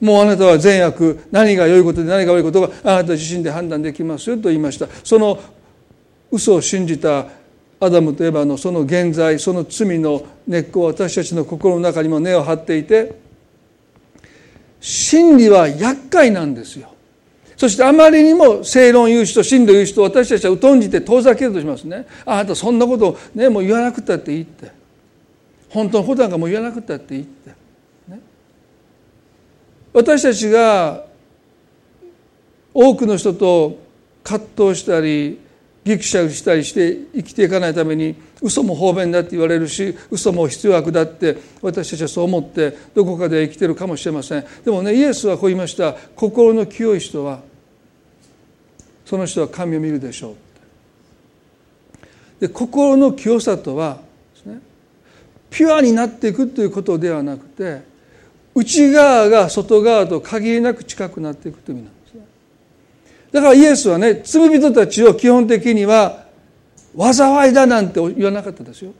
[0.00, 4.86] もうあなたは善悪何が良いことで何が悪いことがあなた自身で判断できますよと言いました。
[5.02, 5.38] その
[6.30, 7.26] 嘘を信じた
[7.86, 13.18] アダムとエバのその現在その罪の根っこは私たちの心の中にも根を張っていて
[14.80, 16.92] 真理は厄介なんですよ。
[17.56, 22.06] そしてあまりにも正論言う人真理言う人私たちは疎んじて遠ざけるとしますね。
[22.24, 24.70] あなたそんなことねもう言わなくたっていいって。
[25.76, 27.50] 本当のことなんかもう言わなくたっていいって、
[28.08, 28.20] ね、
[29.92, 31.04] 私たちが
[32.72, 33.78] 多くの人と
[34.22, 35.38] 葛藤したり
[35.86, 44.44] ギクシャクしたりして生きていかないために嘘も方便だって言われるし嘘も必要悪だって私たちはそう思ってどこかで生きてるかもしれません。
[44.64, 45.94] でもねイエスはこう言いました。
[46.16, 47.40] 心の清い人は
[49.04, 50.36] その人は神を見るでしょう
[52.40, 54.00] で心の清さとは
[54.44, 54.58] ね
[55.48, 57.82] ピュアになっていくということではなくて
[58.56, 61.95] 内側が外側と限りなく近くなっていくという意味なんです
[63.32, 66.24] だからイエスはね罪人たちを基本的には
[66.98, 68.92] 災いだなんて言わなかったですよ。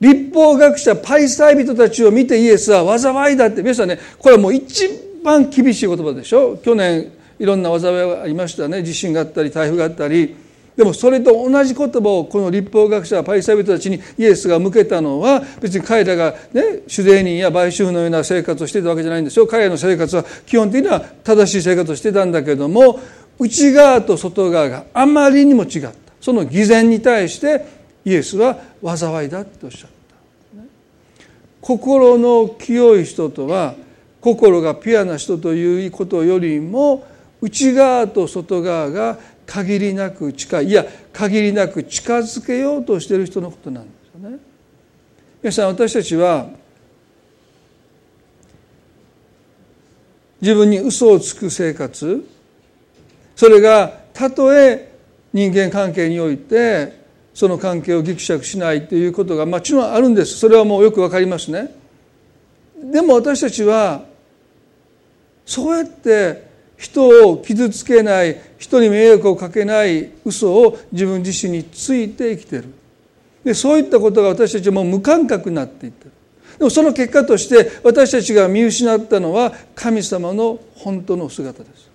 [0.00, 4.88] 立法学者パイサイ人たちを見てイエスは災いだって皆さんねこれはもう一
[5.22, 6.56] 番厳しい言葉でしょ。
[6.56, 8.82] 去年いろんな災いがありましたね。
[8.82, 10.36] 地震があったり台風があったり。
[10.80, 19.46] でもそれと同じ言葉をこの立法学者パリサイ人たちにイエスが向けたのは別に彼らがね主税人や売収婦のような生活をしていたわけじゃないんですよ。
[19.46, 22.98] 彼らの生活は基本的には正しい生活をしてたんだけども
[23.38, 25.92] 内側と外側があまりにも違った。
[26.18, 27.66] その偽善に対して
[28.06, 30.62] イエスは災いだとおっしゃった。
[31.60, 33.74] 心の清い人とは
[34.22, 37.04] 心がピュアな人ということよりも
[37.42, 39.18] 内側と外側が
[39.50, 44.38] 限りなく近いいや限りなく近づけようとしている人のことなんですよね。
[45.42, 46.48] 皆さん私たちは
[50.40, 52.24] 自分に嘘をつく生活
[53.34, 54.92] それがたとえ
[55.32, 57.00] 人間関係において
[57.34, 61.74] その関係をぎくしゃくしないということがもちろんあるんですそれはもうよくわかりますね。
[62.80, 64.04] でも私たちは
[65.44, 66.49] そうやって
[66.80, 72.64] 人を傷つけない人に迷惑をかけない嘘を自分自身について生きてる。
[73.44, 76.10] でそういったことが私たちも無感覚になっていってる。
[76.58, 81.90] でもその結果として私たちが見失ったのは神様の本当の姿です。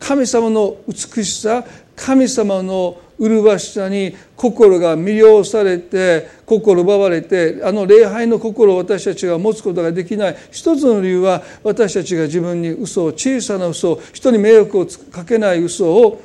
[0.00, 1.64] 神様の美しさ
[1.94, 10.36] 神様の麗しさに心が魅了されて心奪われてあの礼拝の心を私たちが持つことができない。
[10.50, 16.20] 一つの理由は私たちが自分に嘘を小さな嘘を人に迷惑をかけない嘘を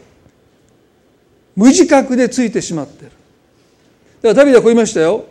[1.56, 3.12] 無自覚でついてしまってる。
[3.12, 3.20] だか
[4.30, 5.26] らダビデはこう言いましたよ。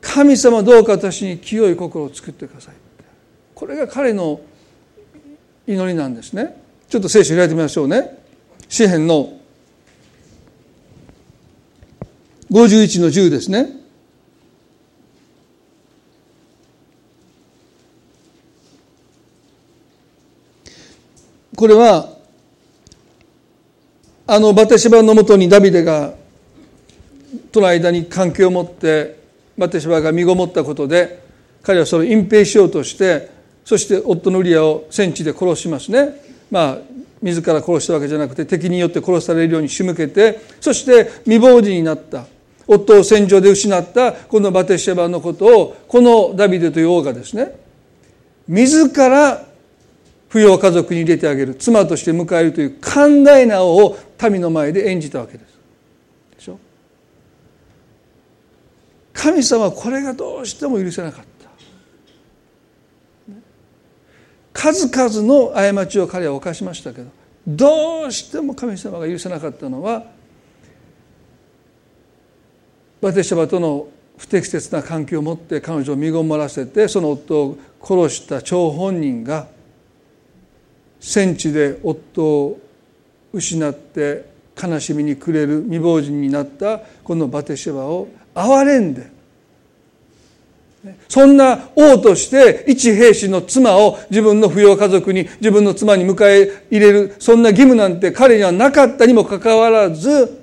[0.00, 2.74] 神様どうか私に清い心を作ってください
[3.54, 4.40] これが彼の
[5.66, 6.56] 祈りなんですね。
[6.88, 8.16] ちょっと聖書開いてみましょうね。
[8.68, 9.37] 詩篇の
[12.50, 13.78] 51の10ですね。
[21.56, 22.08] これは
[24.28, 26.14] あのバテシバのもとにダビデが
[27.50, 29.18] との間に関係を持って
[29.56, 31.20] バテシバが身ごもったことで
[31.62, 33.28] 彼はそれを隠蔽しようとして
[33.64, 36.14] そして夫のウリアを戦地で殺しますね。
[36.50, 36.78] まあ
[37.20, 42.26] 自ら殺したわけじゃなくて敵によって殺されるように仕向けてそして未亡人になった
[42.68, 47.58] 夫を戦場で失ったこのバテシェバのことをこのダビデという王がですね
[48.46, 49.44] 自ら
[50.30, 53.98] 扶養家族に入れてあげる妻として迎えるという寛大な王を
[54.30, 55.58] 民の前で演じたわけです。
[56.36, 56.58] でしょ？
[59.14, 61.28] 神様はこれがどうしても許せなかった。
[64.52, 67.08] 数々の過ちを彼は犯しましたけど
[67.46, 70.04] どうしても神様が許せなかったのは
[73.00, 79.46] バテシャバとの不適切な関係を持って彼女を身ごもらせてその夫を殺した張本人が
[81.00, 82.60] 戦地で夫を
[83.32, 84.28] 失って
[84.60, 89.18] 悲しみに暮れる未亡人になったこのバテシェバを憐れんで
[91.08, 100.37] そんな王として一兵士の妻を自分の扶養家族に自分の妻に迎え入れるそんな義務なんて彼にはなかったにもかかわらず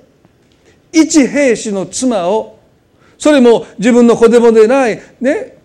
[0.92, 2.58] 一兵士の妻を
[3.18, 5.56] それも自分の子供でないね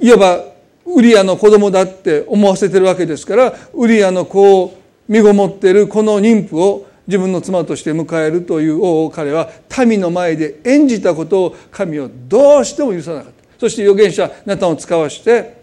[0.00, 0.44] いわば
[0.86, 9.50] ウリアの子供だって思わせてるわけですからウリアの子を身ごもっているこの妊婦を自分の妻として迎えるという王を彼は
[9.86, 13.36] 民の前で演じたことを神はどうしても許さなかった。
[13.58, 15.62] そして預言者ナタンを使わして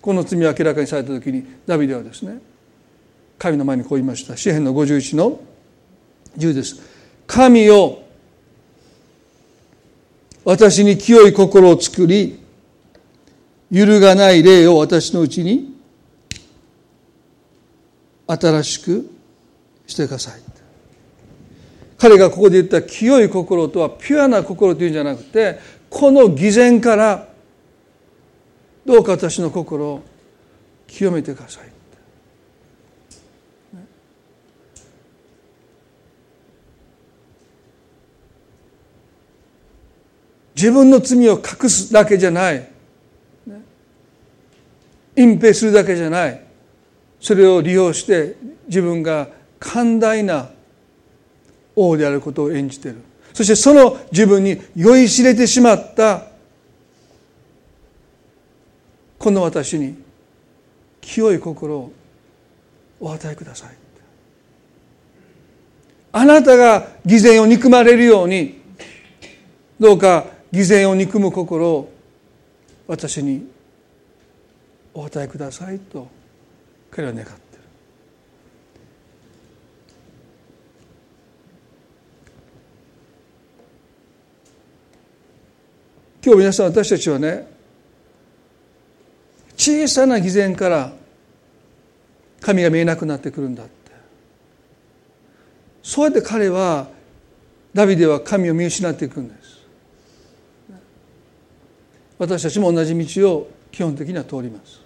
[0.00, 2.40] この罪を明らかにされた時にダビデはですね
[3.38, 4.36] 神の前にこう言いました。
[4.36, 5.40] 詩篇の51の
[6.36, 6.89] 10です。
[7.30, 8.00] 神よ
[10.44, 12.40] 私に清い心を作り
[13.70, 15.72] 揺るがない霊を私のうちに
[18.26, 19.08] 新しく
[19.86, 20.40] してください。
[21.98, 27.28] 彼がここで言った清い心とはピュアな心というんじゃなくてこの偽善から
[28.84, 30.02] どうか私の心を
[30.88, 31.69] 清めてください。
[40.60, 42.68] 自分の罪を隠すだけじゃない。
[45.16, 46.44] 隠蔽するだけじゃない。
[47.18, 48.36] それを利用して
[48.66, 50.50] 自分が寛大な
[51.74, 52.98] 王であることを演じている。
[53.32, 56.26] そしてその自分に酔いしれてしまった
[59.18, 59.96] この私に
[61.00, 61.92] 清い心を
[63.00, 63.70] お与えください。
[66.12, 68.60] あなたが偽善を憎まれるように
[69.78, 71.92] どうか偽善を憎む心を
[72.86, 73.48] 私に
[74.92, 76.08] お与えくださいと
[76.90, 77.38] 彼は願ってる。
[86.22, 87.46] 今日皆さん私たちはね
[89.56, 90.92] 小さな偽善から
[92.40, 93.72] 神が見えなくなってくるんだって。
[95.82, 96.88] そうやって彼は
[97.72, 99.39] ダビデは神を見失っていくんだよ。
[102.20, 104.78] 私たちも同じ道を基本的には通ります。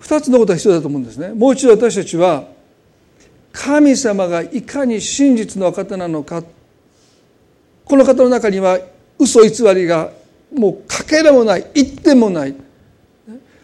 [0.00, 1.28] 二つのことが必要だと思うんですね。
[1.28, 2.48] もう一度私たちは
[3.52, 6.42] 神様がいかに真実の方なのか。
[7.84, 8.80] この方の中には
[9.16, 10.10] 嘘偽りが
[10.52, 12.54] もうかけらもない一点もない。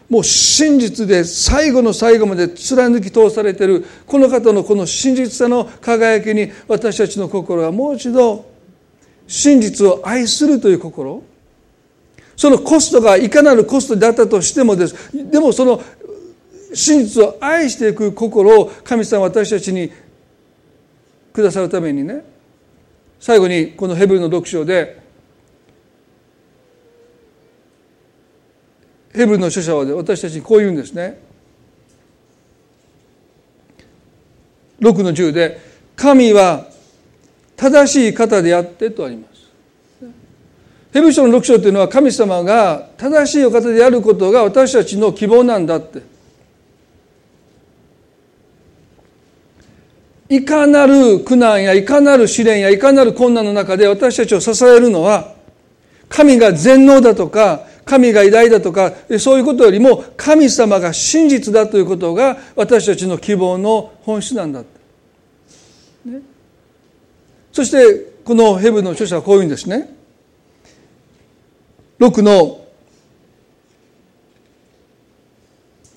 [0.09, 8.49] もう真実で最後の最後まで貫き通されているこの方のこの真実さの輝きに私たちの心がもう一度
[9.27, 11.23] 真実を愛するという心。
[12.35, 14.95] そのコストがいかなるコストであったとしてもです。
[15.13, 15.81] でもその
[16.73, 19.91] 真実を愛していく心を神様私たちに
[21.33, 22.23] くださるためにね
[23.19, 25.01] 最後にこのヘブルの読書で
[29.19, 31.19] ヘブルの著者は私たちにこう言うんですね。
[34.79, 35.59] 6の10で
[35.97, 36.67] 「神は
[37.57, 40.07] 正しい方であって」とあります。
[40.93, 46.01] ヘブル書の6章というのは神様が正しいお方であることが私たちの希望なんだって。
[50.29, 55.33] いかなる苦難やいかなる試練やいかなる困難の中で私たちを支えるのは
[56.07, 64.61] 神が全能だとか神が偉大だとかそういうことよりも神様が真実だということが私たちの希望の本質なんだ、
[66.05, 66.21] ね、
[67.51, 69.89] そしてこのヘブの著者はこういうんですね。
[71.99, 72.63] 6の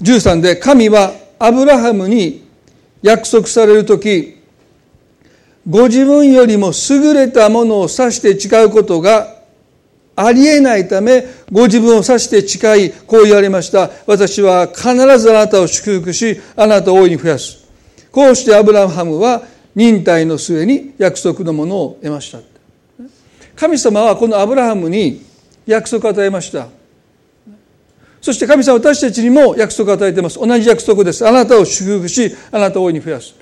[0.01, 2.49] 13で神はアブラハムに
[3.03, 4.39] 約束される時
[5.69, 9.42] ご自分よりも優れたものを指して誓うことが
[10.15, 13.91] ありえないため、ご自分を指して誓い、こう言われました。
[14.07, 17.67] 私は必ずあなたを祝福し、あなたを大いに増やす。
[18.11, 19.43] こうしてアブラハムは
[19.75, 22.41] 忍耐の末に約束のものを得ました。
[23.57, 25.25] 神様はこのアブラハムに
[25.67, 26.69] 約束を与えました。
[28.21, 30.39] そして神様私たちにも約束を与えています。
[30.39, 31.27] 同じ約束です。
[31.27, 33.35] あなたを祝福し、あなたを大いに増やす。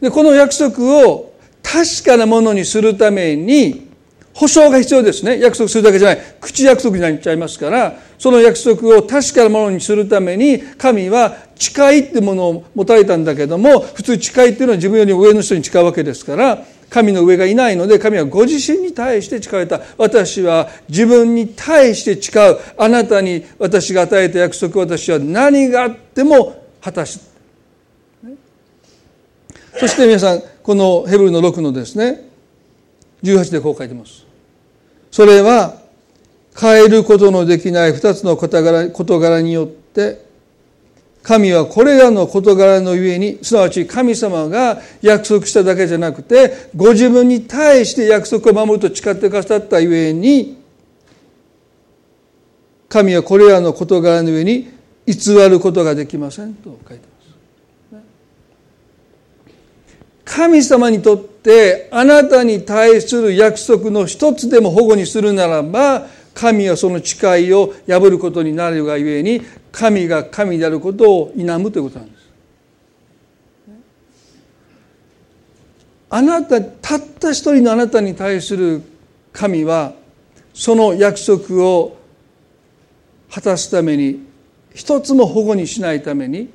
[0.00, 1.32] でこの約束を
[1.66, 3.90] 確かなものにするために
[4.32, 5.40] 保証が必要ですね。
[5.40, 6.18] 約束するだけじゃない。
[6.40, 19.80] 口約束になっちゃいますからその約束を確かなものにするために神は誓いってものを持たれたんだけども普通誓いっていうのは自分より上の人に誓うわけですから神の上がいないので神はご自身に対して誓われた。
[19.98, 22.58] 私は自分に対して誓う。
[22.78, 27.35] あなたに私が与えた約束私は何があっても果たす
[29.78, 32.28] そして皆さんこのヘブルの6のですね
[33.22, 34.26] 18でこう書いてます
[35.10, 35.80] それは
[36.58, 40.24] 変えることのできない2つの事柄によって
[41.22, 50.56] 神はこれらの事柄のゆえにすなわち神様が約束しただけじゃなくてご自分に対して約束を守ると誓ってくださったゆえに
[52.88, 54.68] 神はこれらの事柄の上に
[55.06, 57.15] 偽ることができませんと書いてます。
[60.26, 72.26] 神様にとってあなたに対する約束の一つでも保護にするならば神はその誓いを破ることになるがゆえに神が神であることを否むということなんです。
[76.10, 78.82] あなたたった一人のあなたに対する
[79.32, 79.94] 神は
[80.52, 81.96] その約束を
[83.30, 84.26] 果たすために
[84.74, 86.48] 一つも保護にしないために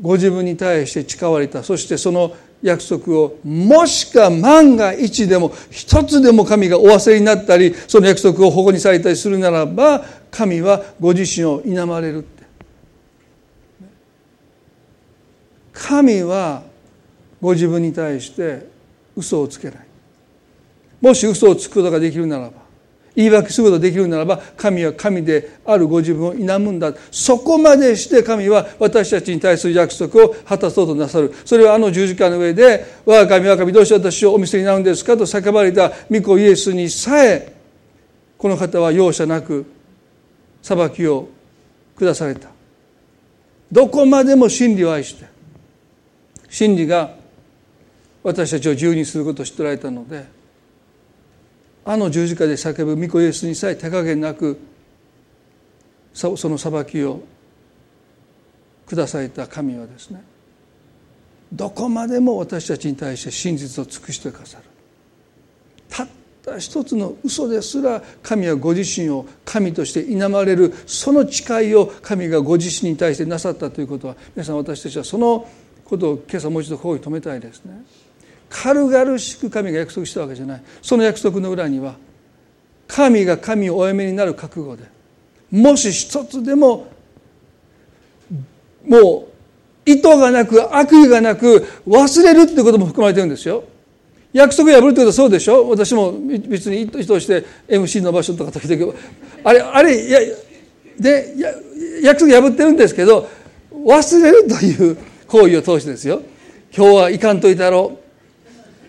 [0.00, 12.40] ご自分に対して誓われたそしてその約束をもしか万が一でも一つでも神がお忘れになったりその約束を保護にされたりするならば神はご自身を否まれるって。
[15.72, 16.62] 神は
[17.40, 18.68] ご自分に対して
[19.16, 19.86] 嘘をつけない。
[21.00, 22.59] もし嘘をつくことができるならば
[23.16, 37.52] 言い訳することができるならば神は神であるご自分を否むんだそこまでして神は私たちに対する約束を果たそうとなさるそれはあの十字架の上で「我が神我が神どうして私をお見せになるんですか?」と叫ばれた御子イエスにさえ
[38.38, 39.66] この方は容赦なく
[40.62, 41.28] 裁きを
[41.98, 42.48] 下された
[43.70, 45.26] どこまでも真理を愛して
[46.48, 47.14] 真理が
[48.22, 50.24] 私たちを自由にすることを知っておられたので
[51.90, 54.60] あの十字架で叫ぶ御子イエスにさえ手加減なく
[56.14, 57.20] その裁きを
[58.86, 60.22] 下された神はですね
[61.52, 64.64] どこまでも私たちに対して真実を尽くしてくださる。
[65.88, 66.08] たっ
[66.44, 70.72] た一つの嘘ですら神はご自身を神として否まれる。
[70.86, 75.48] その誓いを神がご自身に対してなさったということは皆さん私たちはその
[75.84, 77.82] ことを今朝もう一度ここに止めたいですね。
[78.50, 80.62] 軽々しく神が約束したわけじゃない。
[80.82, 81.94] その約束の裏には
[82.88, 84.82] 神が神をお嫁になる覚悟で
[85.50, 86.88] もし一つでも
[88.84, 89.28] も
[89.86, 93.64] う意図がなく悪意がなく忘れるってことも含まれてるんですよ。
[94.32, 95.68] 約束破るってことはそうでしょ？
[95.68, 96.12] 私も
[96.48, 98.92] 別に意図して MC の場所とか時々
[99.44, 100.20] あれあれいや
[100.98, 101.34] で
[102.02, 103.28] 約束破ってるんですけど
[103.72, 104.96] 忘れるという
[105.26, 106.22] 行為を通してですよ。
[106.76, 108.09] 今日はいかんといたろう。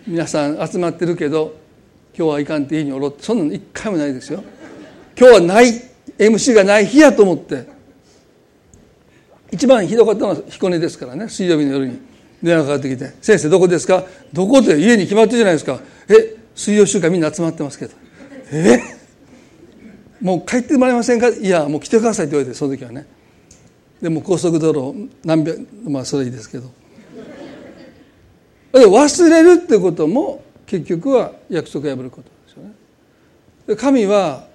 [0.06, 1.54] 皆さん集まってるけど
[2.16, 4.42] 今日はいかんって家におろってそんなの一回もないですよ。
[5.18, 5.66] 今日はない
[6.18, 7.66] MC がない日やと思って。
[9.50, 11.98] 一番ひどかったのは彦根ですからね水曜日の夜に。
[12.42, 14.04] 電話かかってきて「先生どこですか？
[14.32, 15.80] どこで家に決まってるじゃないですか。
[16.08, 17.92] え水曜週間みんな集まってますけど。
[18.50, 18.80] え？
[18.80, 18.82] え
[20.20, 21.28] もう帰ってもらえませんか？
[21.28, 23.06] いやもう来てくださいって言われてその時はね。
[24.00, 26.72] でも高速道路何百まあそれいいですけど。
[28.72, 33.76] 忘れるってことも結局は約束を破ることですよね。
[33.76, 34.46] 神は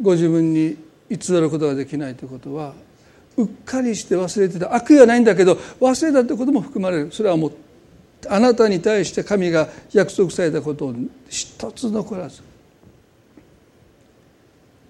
[0.00, 0.76] ご自分に
[1.08, 2.74] 偽ることができないということは
[3.36, 4.74] うっかりして忘れてた。
[4.74, 7.12] 悪意はないんだけど忘れたってことも含まれる。
[7.12, 7.52] それはもう
[8.28, 10.94] あなたに対して神が約束されたことを
[11.28, 12.42] 一つ残らず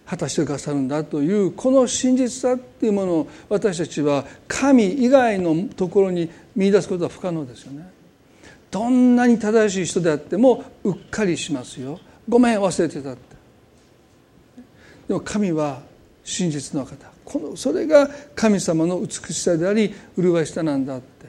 [0.06, 7.95] 果たしてくださるんだというこの真実さっていうものを私たちは神以外のところに見出すことは不可能ですよね。
[8.76, 11.98] どんなに正しい人であってもうっかりしますよ。
[12.28, 13.36] ごめん忘れてたって。
[15.08, 15.80] でも神は
[16.22, 21.26] 真実の方このそれが神様の美しさであり麗しさなんだって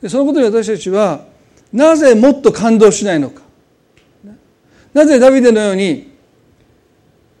[0.00, 1.26] でそのことに私たちは
[1.70, 3.42] なぜもっと感動しないのか
[4.94, 6.14] なぜダビデのように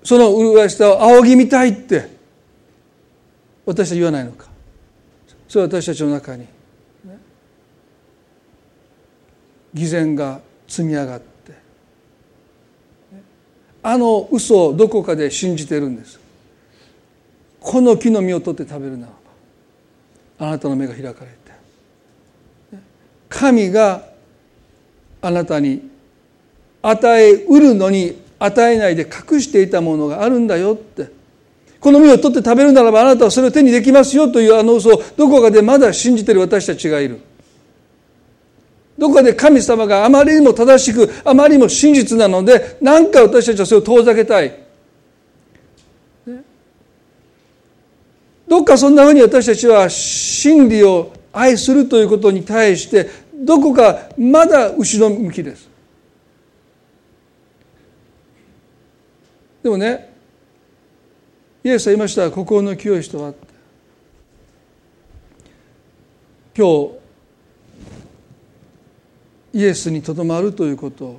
[0.02, 2.10] その麗しさを仰ぎ見たいって
[3.64, 4.48] 私は言わないのか
[5.48, 6.46] それは私たちの中に
[9.76, 11.26] 偽善が積み上がって。
[13.82, 16.18] あの嘘をどこかで信じてるんです。
[17.60, 19.12] この木の実を取って食べるなら
[20.38, 21.36] ばあなたの目が開かれて。
[23.28, 24.08] 神が
[25.20, 25.90] あなたに
[26.80, 31.10] 与えうるのに与えないで隠していたものがあるんだよって。
[31.80, 37.20] この実を取って食べるならばあなたはそれを手にできますよというあの嘘をどこかでまだ信じてる私たちがいる。
[38.98, 44.66] どこかで神様があまりにも正しくあまりにも真実なので何か私たちはそれを遠ざけたい。
[48.48, 55.68] どっかそんなふうに私たちは真理を愛するということに対してどこかまだ後ろ向きです。
[59.62, 60.14] でもね
[61.64, 63.34] イエスは言いました心の清い人は。
[66.56, 67.05] 今日
[69.56, 71.18] イエスにとどまるということ。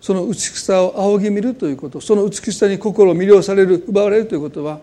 [0.00, 2.00] その美しさを仰ぎ見るということ。
[2.00, 4.80] その美しさに心を魅了される奪われるということは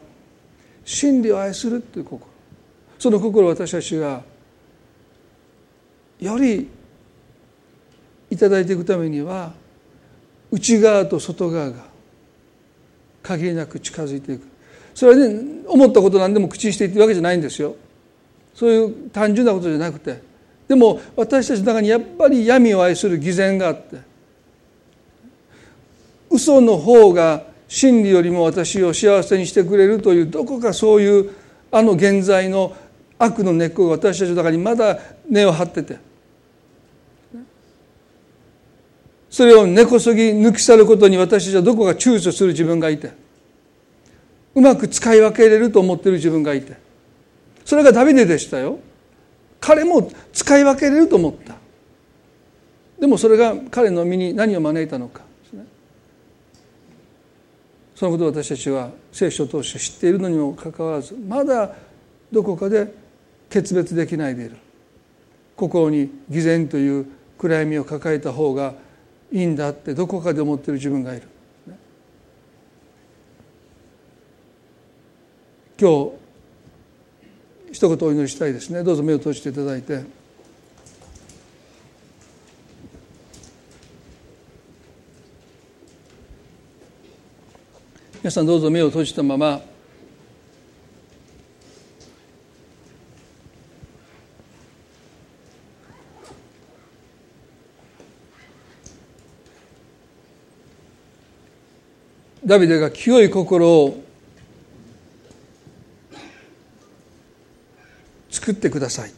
[0.85, 2.25] 真理を愛するという心。
[2.97, 4.21] その心を私たちが
[6.21, 6.69] より
[8.29, 9.51] いただいていくためには
[10.49, 11.83] 内側と外側が
[13.21, 14.47] 限りなく近づいていく。
[14.95, 17.75] それはね思ったこと何でも口にしていってわけじゃないんですよ。
[18.55, 20.31] そういう単純なことじゃなくて
[20.67, 23.97] でも私たちの中にやっぱり闇を愛する偽善があって
[26.29, 31.31] 嘘の方が真理よりも私を幸せにしてくれるというどこかそういう
[31.71, 32.75] あの現在の
[33.17, 34.99] 悪の根っこが私たちの中にまだ
[35.29, 35.97] 根を張ってて
[39.29, 43.11] それを根こそぎ抜き去ることに私たちはどこか躊躇する自分がいて
[44.55, 46.77] うまく使い分けれると思ってる自分がいて
[47.65, 48.77] それがダビデでしたよ。
[49.63, 51.55] 彼も使い分けれると思った。
[52.99, 55.21] でもそれが彼の身に何を招いたのか。
[57.95, 61.73] そのことを私たちは聖書を通して知っているのにもかかわらずまだ
[62.29, 62.93] どこかで
[63.49, 64.57] 決別できないでいる。
[65.55, 67.05] 心に偽善という
[67.37, 68.73] 暗闇を抱えた方が
[69.31, 71.27] いいんだってどこかで思っている自分がいる。
[75.79, 76.22] 今日
[77.73, 78.83] 一言お祈りしたいですね。
[78.83, 80.03] どうぞ目を閉じていただいて。
[88.21, 89.59] 皆さんどうぞ目を閉じたまま。
[102.45, 104.03] ダビデが清い心を
[108.33, 109.11] 作ってください。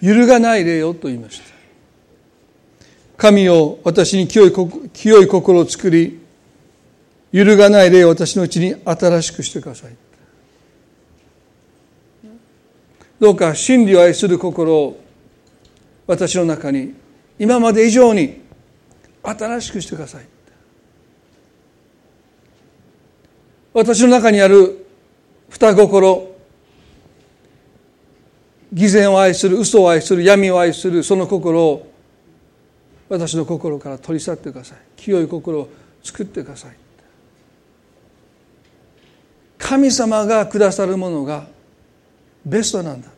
[0.00, 1.44] 揺るがない霊よと言いました。
[3.16, 4.52] 神を私に清い
[4.92, 6.20] 清い心を作り
[7.32, 9.96] 揺るがない霊を私のうちに新しくしてください。
[13.18, 15.00] どうか真理を愛する心を
[16.06, 16.94] 私の中に
[17.38, 18.42] 今まで以上に
[19.22, 20.26] 新しくしてください。
[23.72, 24.86] 私の中にある
[25.48, 26.35] 二心
[28.76, 31.90] 偽善を愛する嘘を愛する闇を愛するその心を
[33.08, 34.78] 私の心から取り去ってください。
[34.96, 35.68] 清い心を
[36.04, 36.76] 作ってください。
[39.56, 41.46] 神様がくださるものが
[42.44, 43.08] ベストなんだ。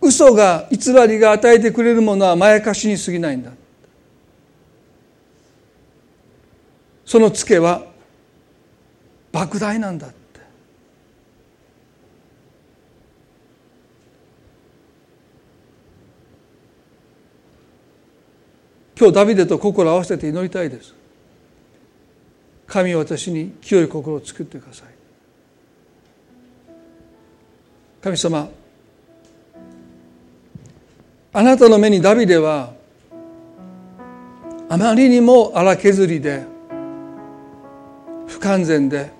[0.00, 3.50] 嘘が偽りが与えてくれるものはまやかしに過ぎないんだ。
[7.04, 7.84] そのツケは
[9.32, 10.06] 莫大なんだ。
[18.98, 20.94] 今日ダビデと心を合わせて祈りたいです。
[22.66, 24.88] 神は私に清い心を作ってください。
[28.02, 28.48] 神様
[31.34, 32.72] あなたの目にダビデは
[34.68, 36.44] あまりにも荒削りで
[38.26, 39.10] 不完全で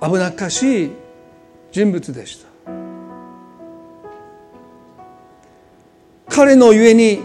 [0.00, 0.90] 危なっかしい
[1.72, 2.48] 人物でした。
[6.28, 7.20] 彼のゆえに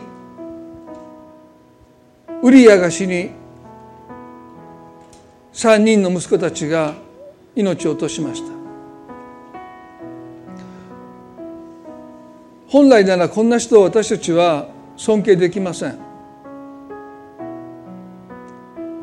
[2.44, 3.32] ウリアが死に
[5.54, 6.94] 3人の息子たちが
[7.56, 8.52] 命を落としました。
[12.68, 14.68] 本来ならこんな人を私たちは
[14.98, 15.98] 尊敬できません。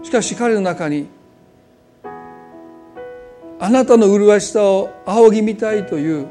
[0.02, 1.08] しかし彼の中に
[3.58, 6.26] あなたの麗しさを仰ぎ見たいという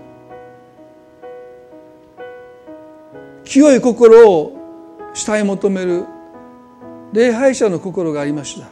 [3.45, 4.55] 清い心を
[5.15, 6.05] 慕い求める
[7.13, 8.67] 礼拝者の心がありました。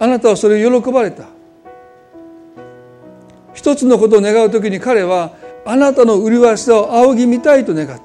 [0.00, 1.26] あなたはそれを喜ばれた。
[3.54, 5.32] 一つのことを願う時に彼は
[5.64, 8.02] あなたの麗しさを仰ぎ見たいと願った。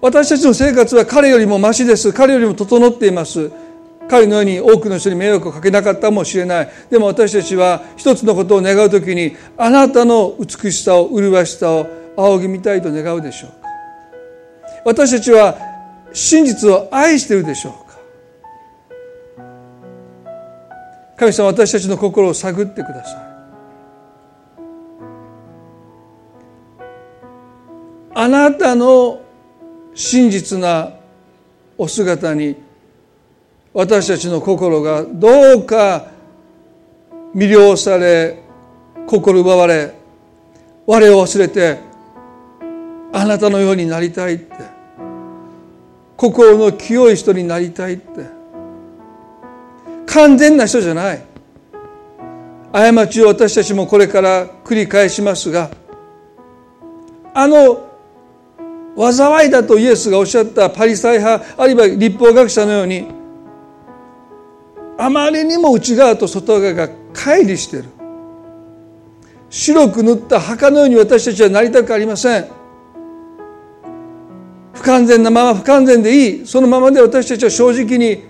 [0.00, 2.12] 私たちの生活は彼よりもましです。
[2.12, 3.50] 彼よりも整っています。
[4.08, 6.68] 彼のように多くの人に迷惑をかけなかったかもしれない。
[6.90, 11.86] でも私たちは一つのことを願う時にあなたの美しさを麗しさを
[12.16, 13.57] 仰ぎ見たいと願うでしょう。
[14.84, 15.56] 私たちは
[16.12, 17.98] 真実を愛しているでしょうか？
[21.16, 23.28] 神様私たちの心を探ってください。
[28.14, 29.20] あなたの
[29.94, 30.92] 真実な
[31.76, 32.56] お姿に
[33.72, 36.06] 私たちの心がどうか
[37.34, 38.42] 魅了され
[39.06, 39.94] 心奪われ
[40.86, 41.78] 我を忘れて
[43.12, 44.54] あなたのようになりたいって。
[46.16, 48.26] 心の清い人になりたいって。
[50.06, 51.28] 完全な人じゃない。
[52.72, 55.70] 過ちを私たちもこれから繰り返しますが
[57.34, 57.86] あの
[58.96, 63.06] 災いだとイエスがおっしゃったパリサイ派あるいは立法学者のように
[64.98, 67.88] あまりにも内側と外側が乖離している。
[69.48, 72.57] 白く塗った墓のように私たちはなりたくありません。
[74.80, 76.46] 不完全なまま不完全でいい。
[76.46, 78.22] そのままで私たちは正直に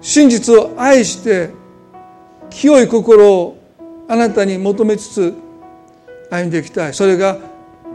[0.00, 1.50] 真実を愛して
[2.48, 3.58] 清い心を
[4.08, 5.34] あなたに求めつつ
[6.30, 6.94] 歩んでいきたい。
[6.94, 7.38] それが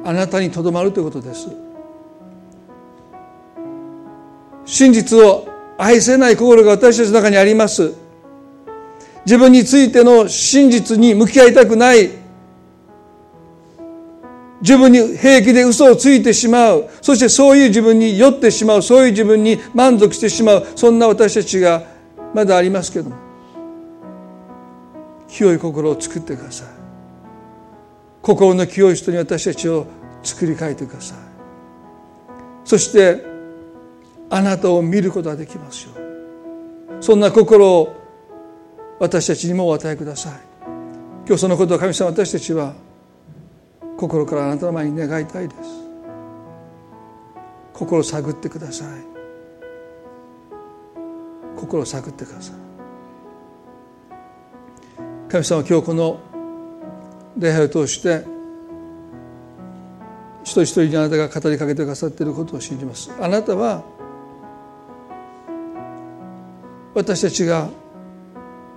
[0.05, 1.47] あなたにとどまるということです。
[4.65, 7.93] 真実を愛せない心が私たちの中にあります。
[9.25, 12.26] 自分についての真実に向き合いたくない。
[14.62, 16.89] 自分に平気で嘘をついてしまう。
[17.01, 18.82] そしてそういう自分に酔ってしまう。
[18.82, 20.68] そういう自分に満足してしまう。
[20.76, 21.84] そんな私たちが
[22.34, 23.16] まだありますけども。
[25.28, 26.68] 清い心を作ってください。
[28.22, 29.86] 心の清い人に私たちを
[30.24, 31.18] 作り変えてください。
[32.66, 33.24] そして
[34.30, 35.91] あなたを見ることができますよ
[36.99, 37.95] そんな心を
[38.99, 40.34] 私たちにもお与えください。
[41.28, 42.74] 今日そのことを神様私たちは
[43.97, 45.61] 心からあなたの前に願いたいです。
[47.73, 48.87] 心を探ってください。
[51.57, 52.55] 心を探ってください。
[55.29, 56.19] 神様今日この
[57.37, 58.23] 礼拝を通して
[60.43, 63.11] 一人一人にあなたが語りかけてくださっていることを信じます。
[63.19, 63.83] あなたは
[66.93, 67.69] 私たちが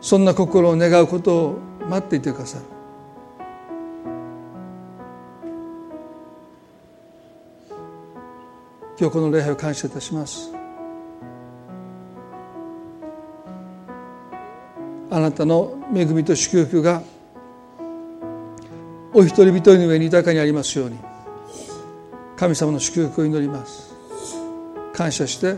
[0.01, 1.59] そんな心を願うことを
[1.89, 2.80] 待っていてくださる。
[9.01, 10.53] 今日この礼拝を感謝いたします
[15.11, 17.03] あなたの恵みと祝福が
[19.15, 20.99] お一人一人の上に豊かにありますように
[22.37, 23.95] 神様の祝福を祈ります
[24.93, 25.57] 感謝して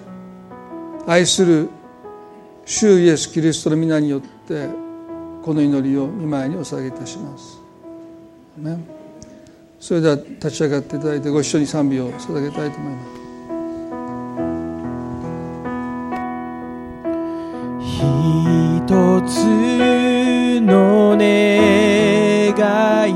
[1.09, 1.68] 愛する
[2.64, 4.68] 主イエス・キリストの皆によって
[5.43, 7.61] この祈りを見舞いにお捧げいたします。
[9.80, 13.22] それでは立ち上がっていただいてご一緒に賛美を捧げたいと思います。
[18.03, 18.09] 一
[19.28, 21.22] つの願
[23.09, 23.12] い。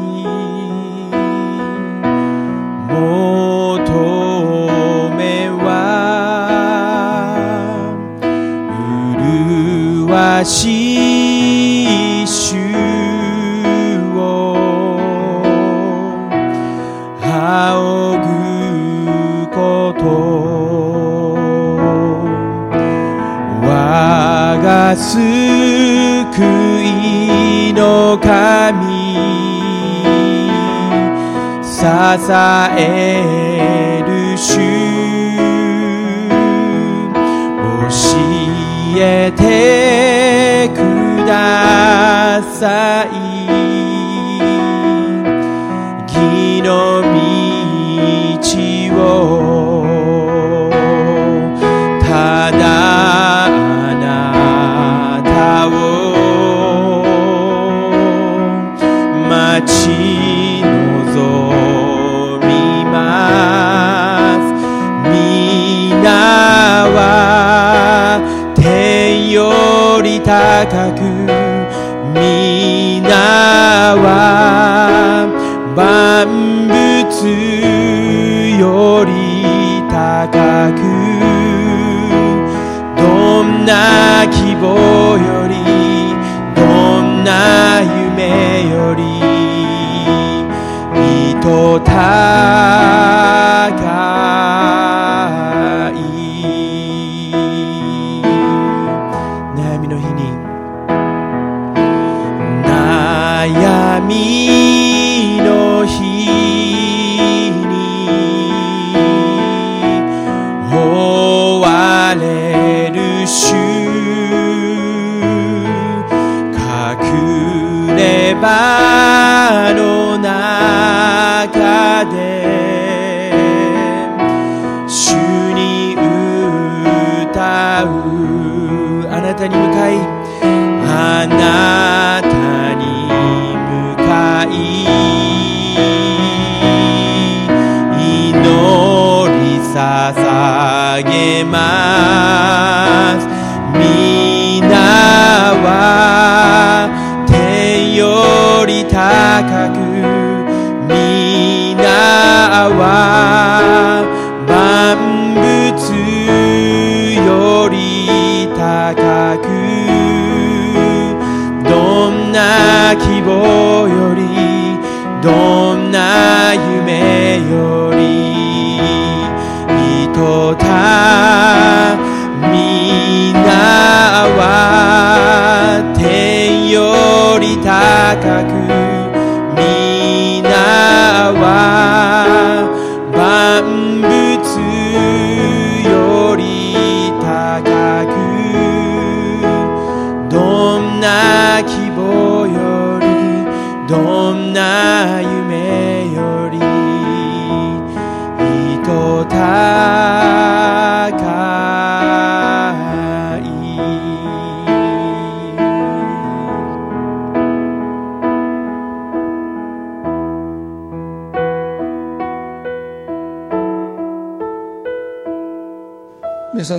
[2.89, 3.83] 求
[5.17, 5.65] めは
[10.09, 10.86] 麗し
[24.97, 25.21] 救
[26.83, 29.17] いの神
[31.63, 31.85] 支
[32.79, 34.57] える主
[37.67, 37.89] 教
[38.99, 43.26] えてください。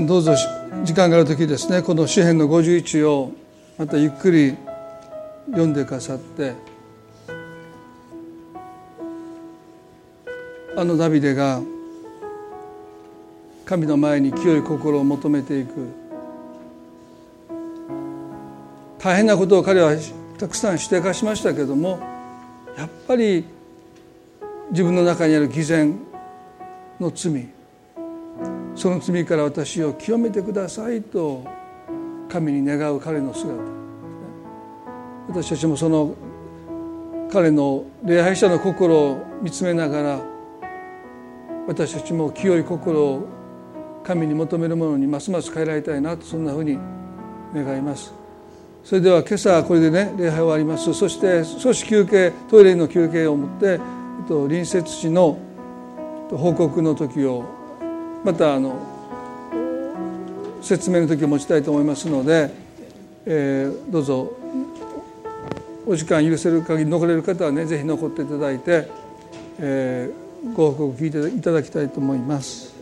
[0.08, 0.36] どうぞ
[0.86, 3.34] 時間がある時ですねこの詩篇の51を
[3.78, 4.56] またゆっくり
[5.48, 6.54] 読んでくださって
[10.78, 11.62] あのダビデが
[13.66, 16.08] 神の前に清い心を求めていく。
[19.00, 19.94] 大変なことを彼は
[20.38, 22.00] たくさんしてかしましたけども
[22.78, 23.46] やっぱり
[24.72, 26.00] 自分の中にある偽善
[26.98, 27.57] の罪
[28.78, 31.44] その罪から私を清めてくださいと
[32.30, 33.60] 神に願う彼の姿。
[35.28, 36.14] 私たちもその
[37.32, 40.22] 彼の礼拝者の心を見つめながら
[41.68, 43.28] 私たちも清い心を
[44.04, 46.78] 神に求めるものにますます変えられたいなとそんなふうに
[47.56, 48.14] 願います。
[48.84, 50.94] それでは今朝これでね礼拝終わります。
[50.94, 53.80] そして少し休憩トイレの休憩を持って
[54.28, 55.40] 隣接地の
[56.30, 57.57] 報告の時を
[58.24, 58.80] またあの
[60.62, 62.52] 説明の時を持ちたいと思いますので、
[63.26, 64.34] えー、どうぞ
[65.86, 68.90] お時間許せる限り残れる方はねぜひ残っていただいて、
[69.60, 72.77] えー、ご報告聞いていただきたいと思います。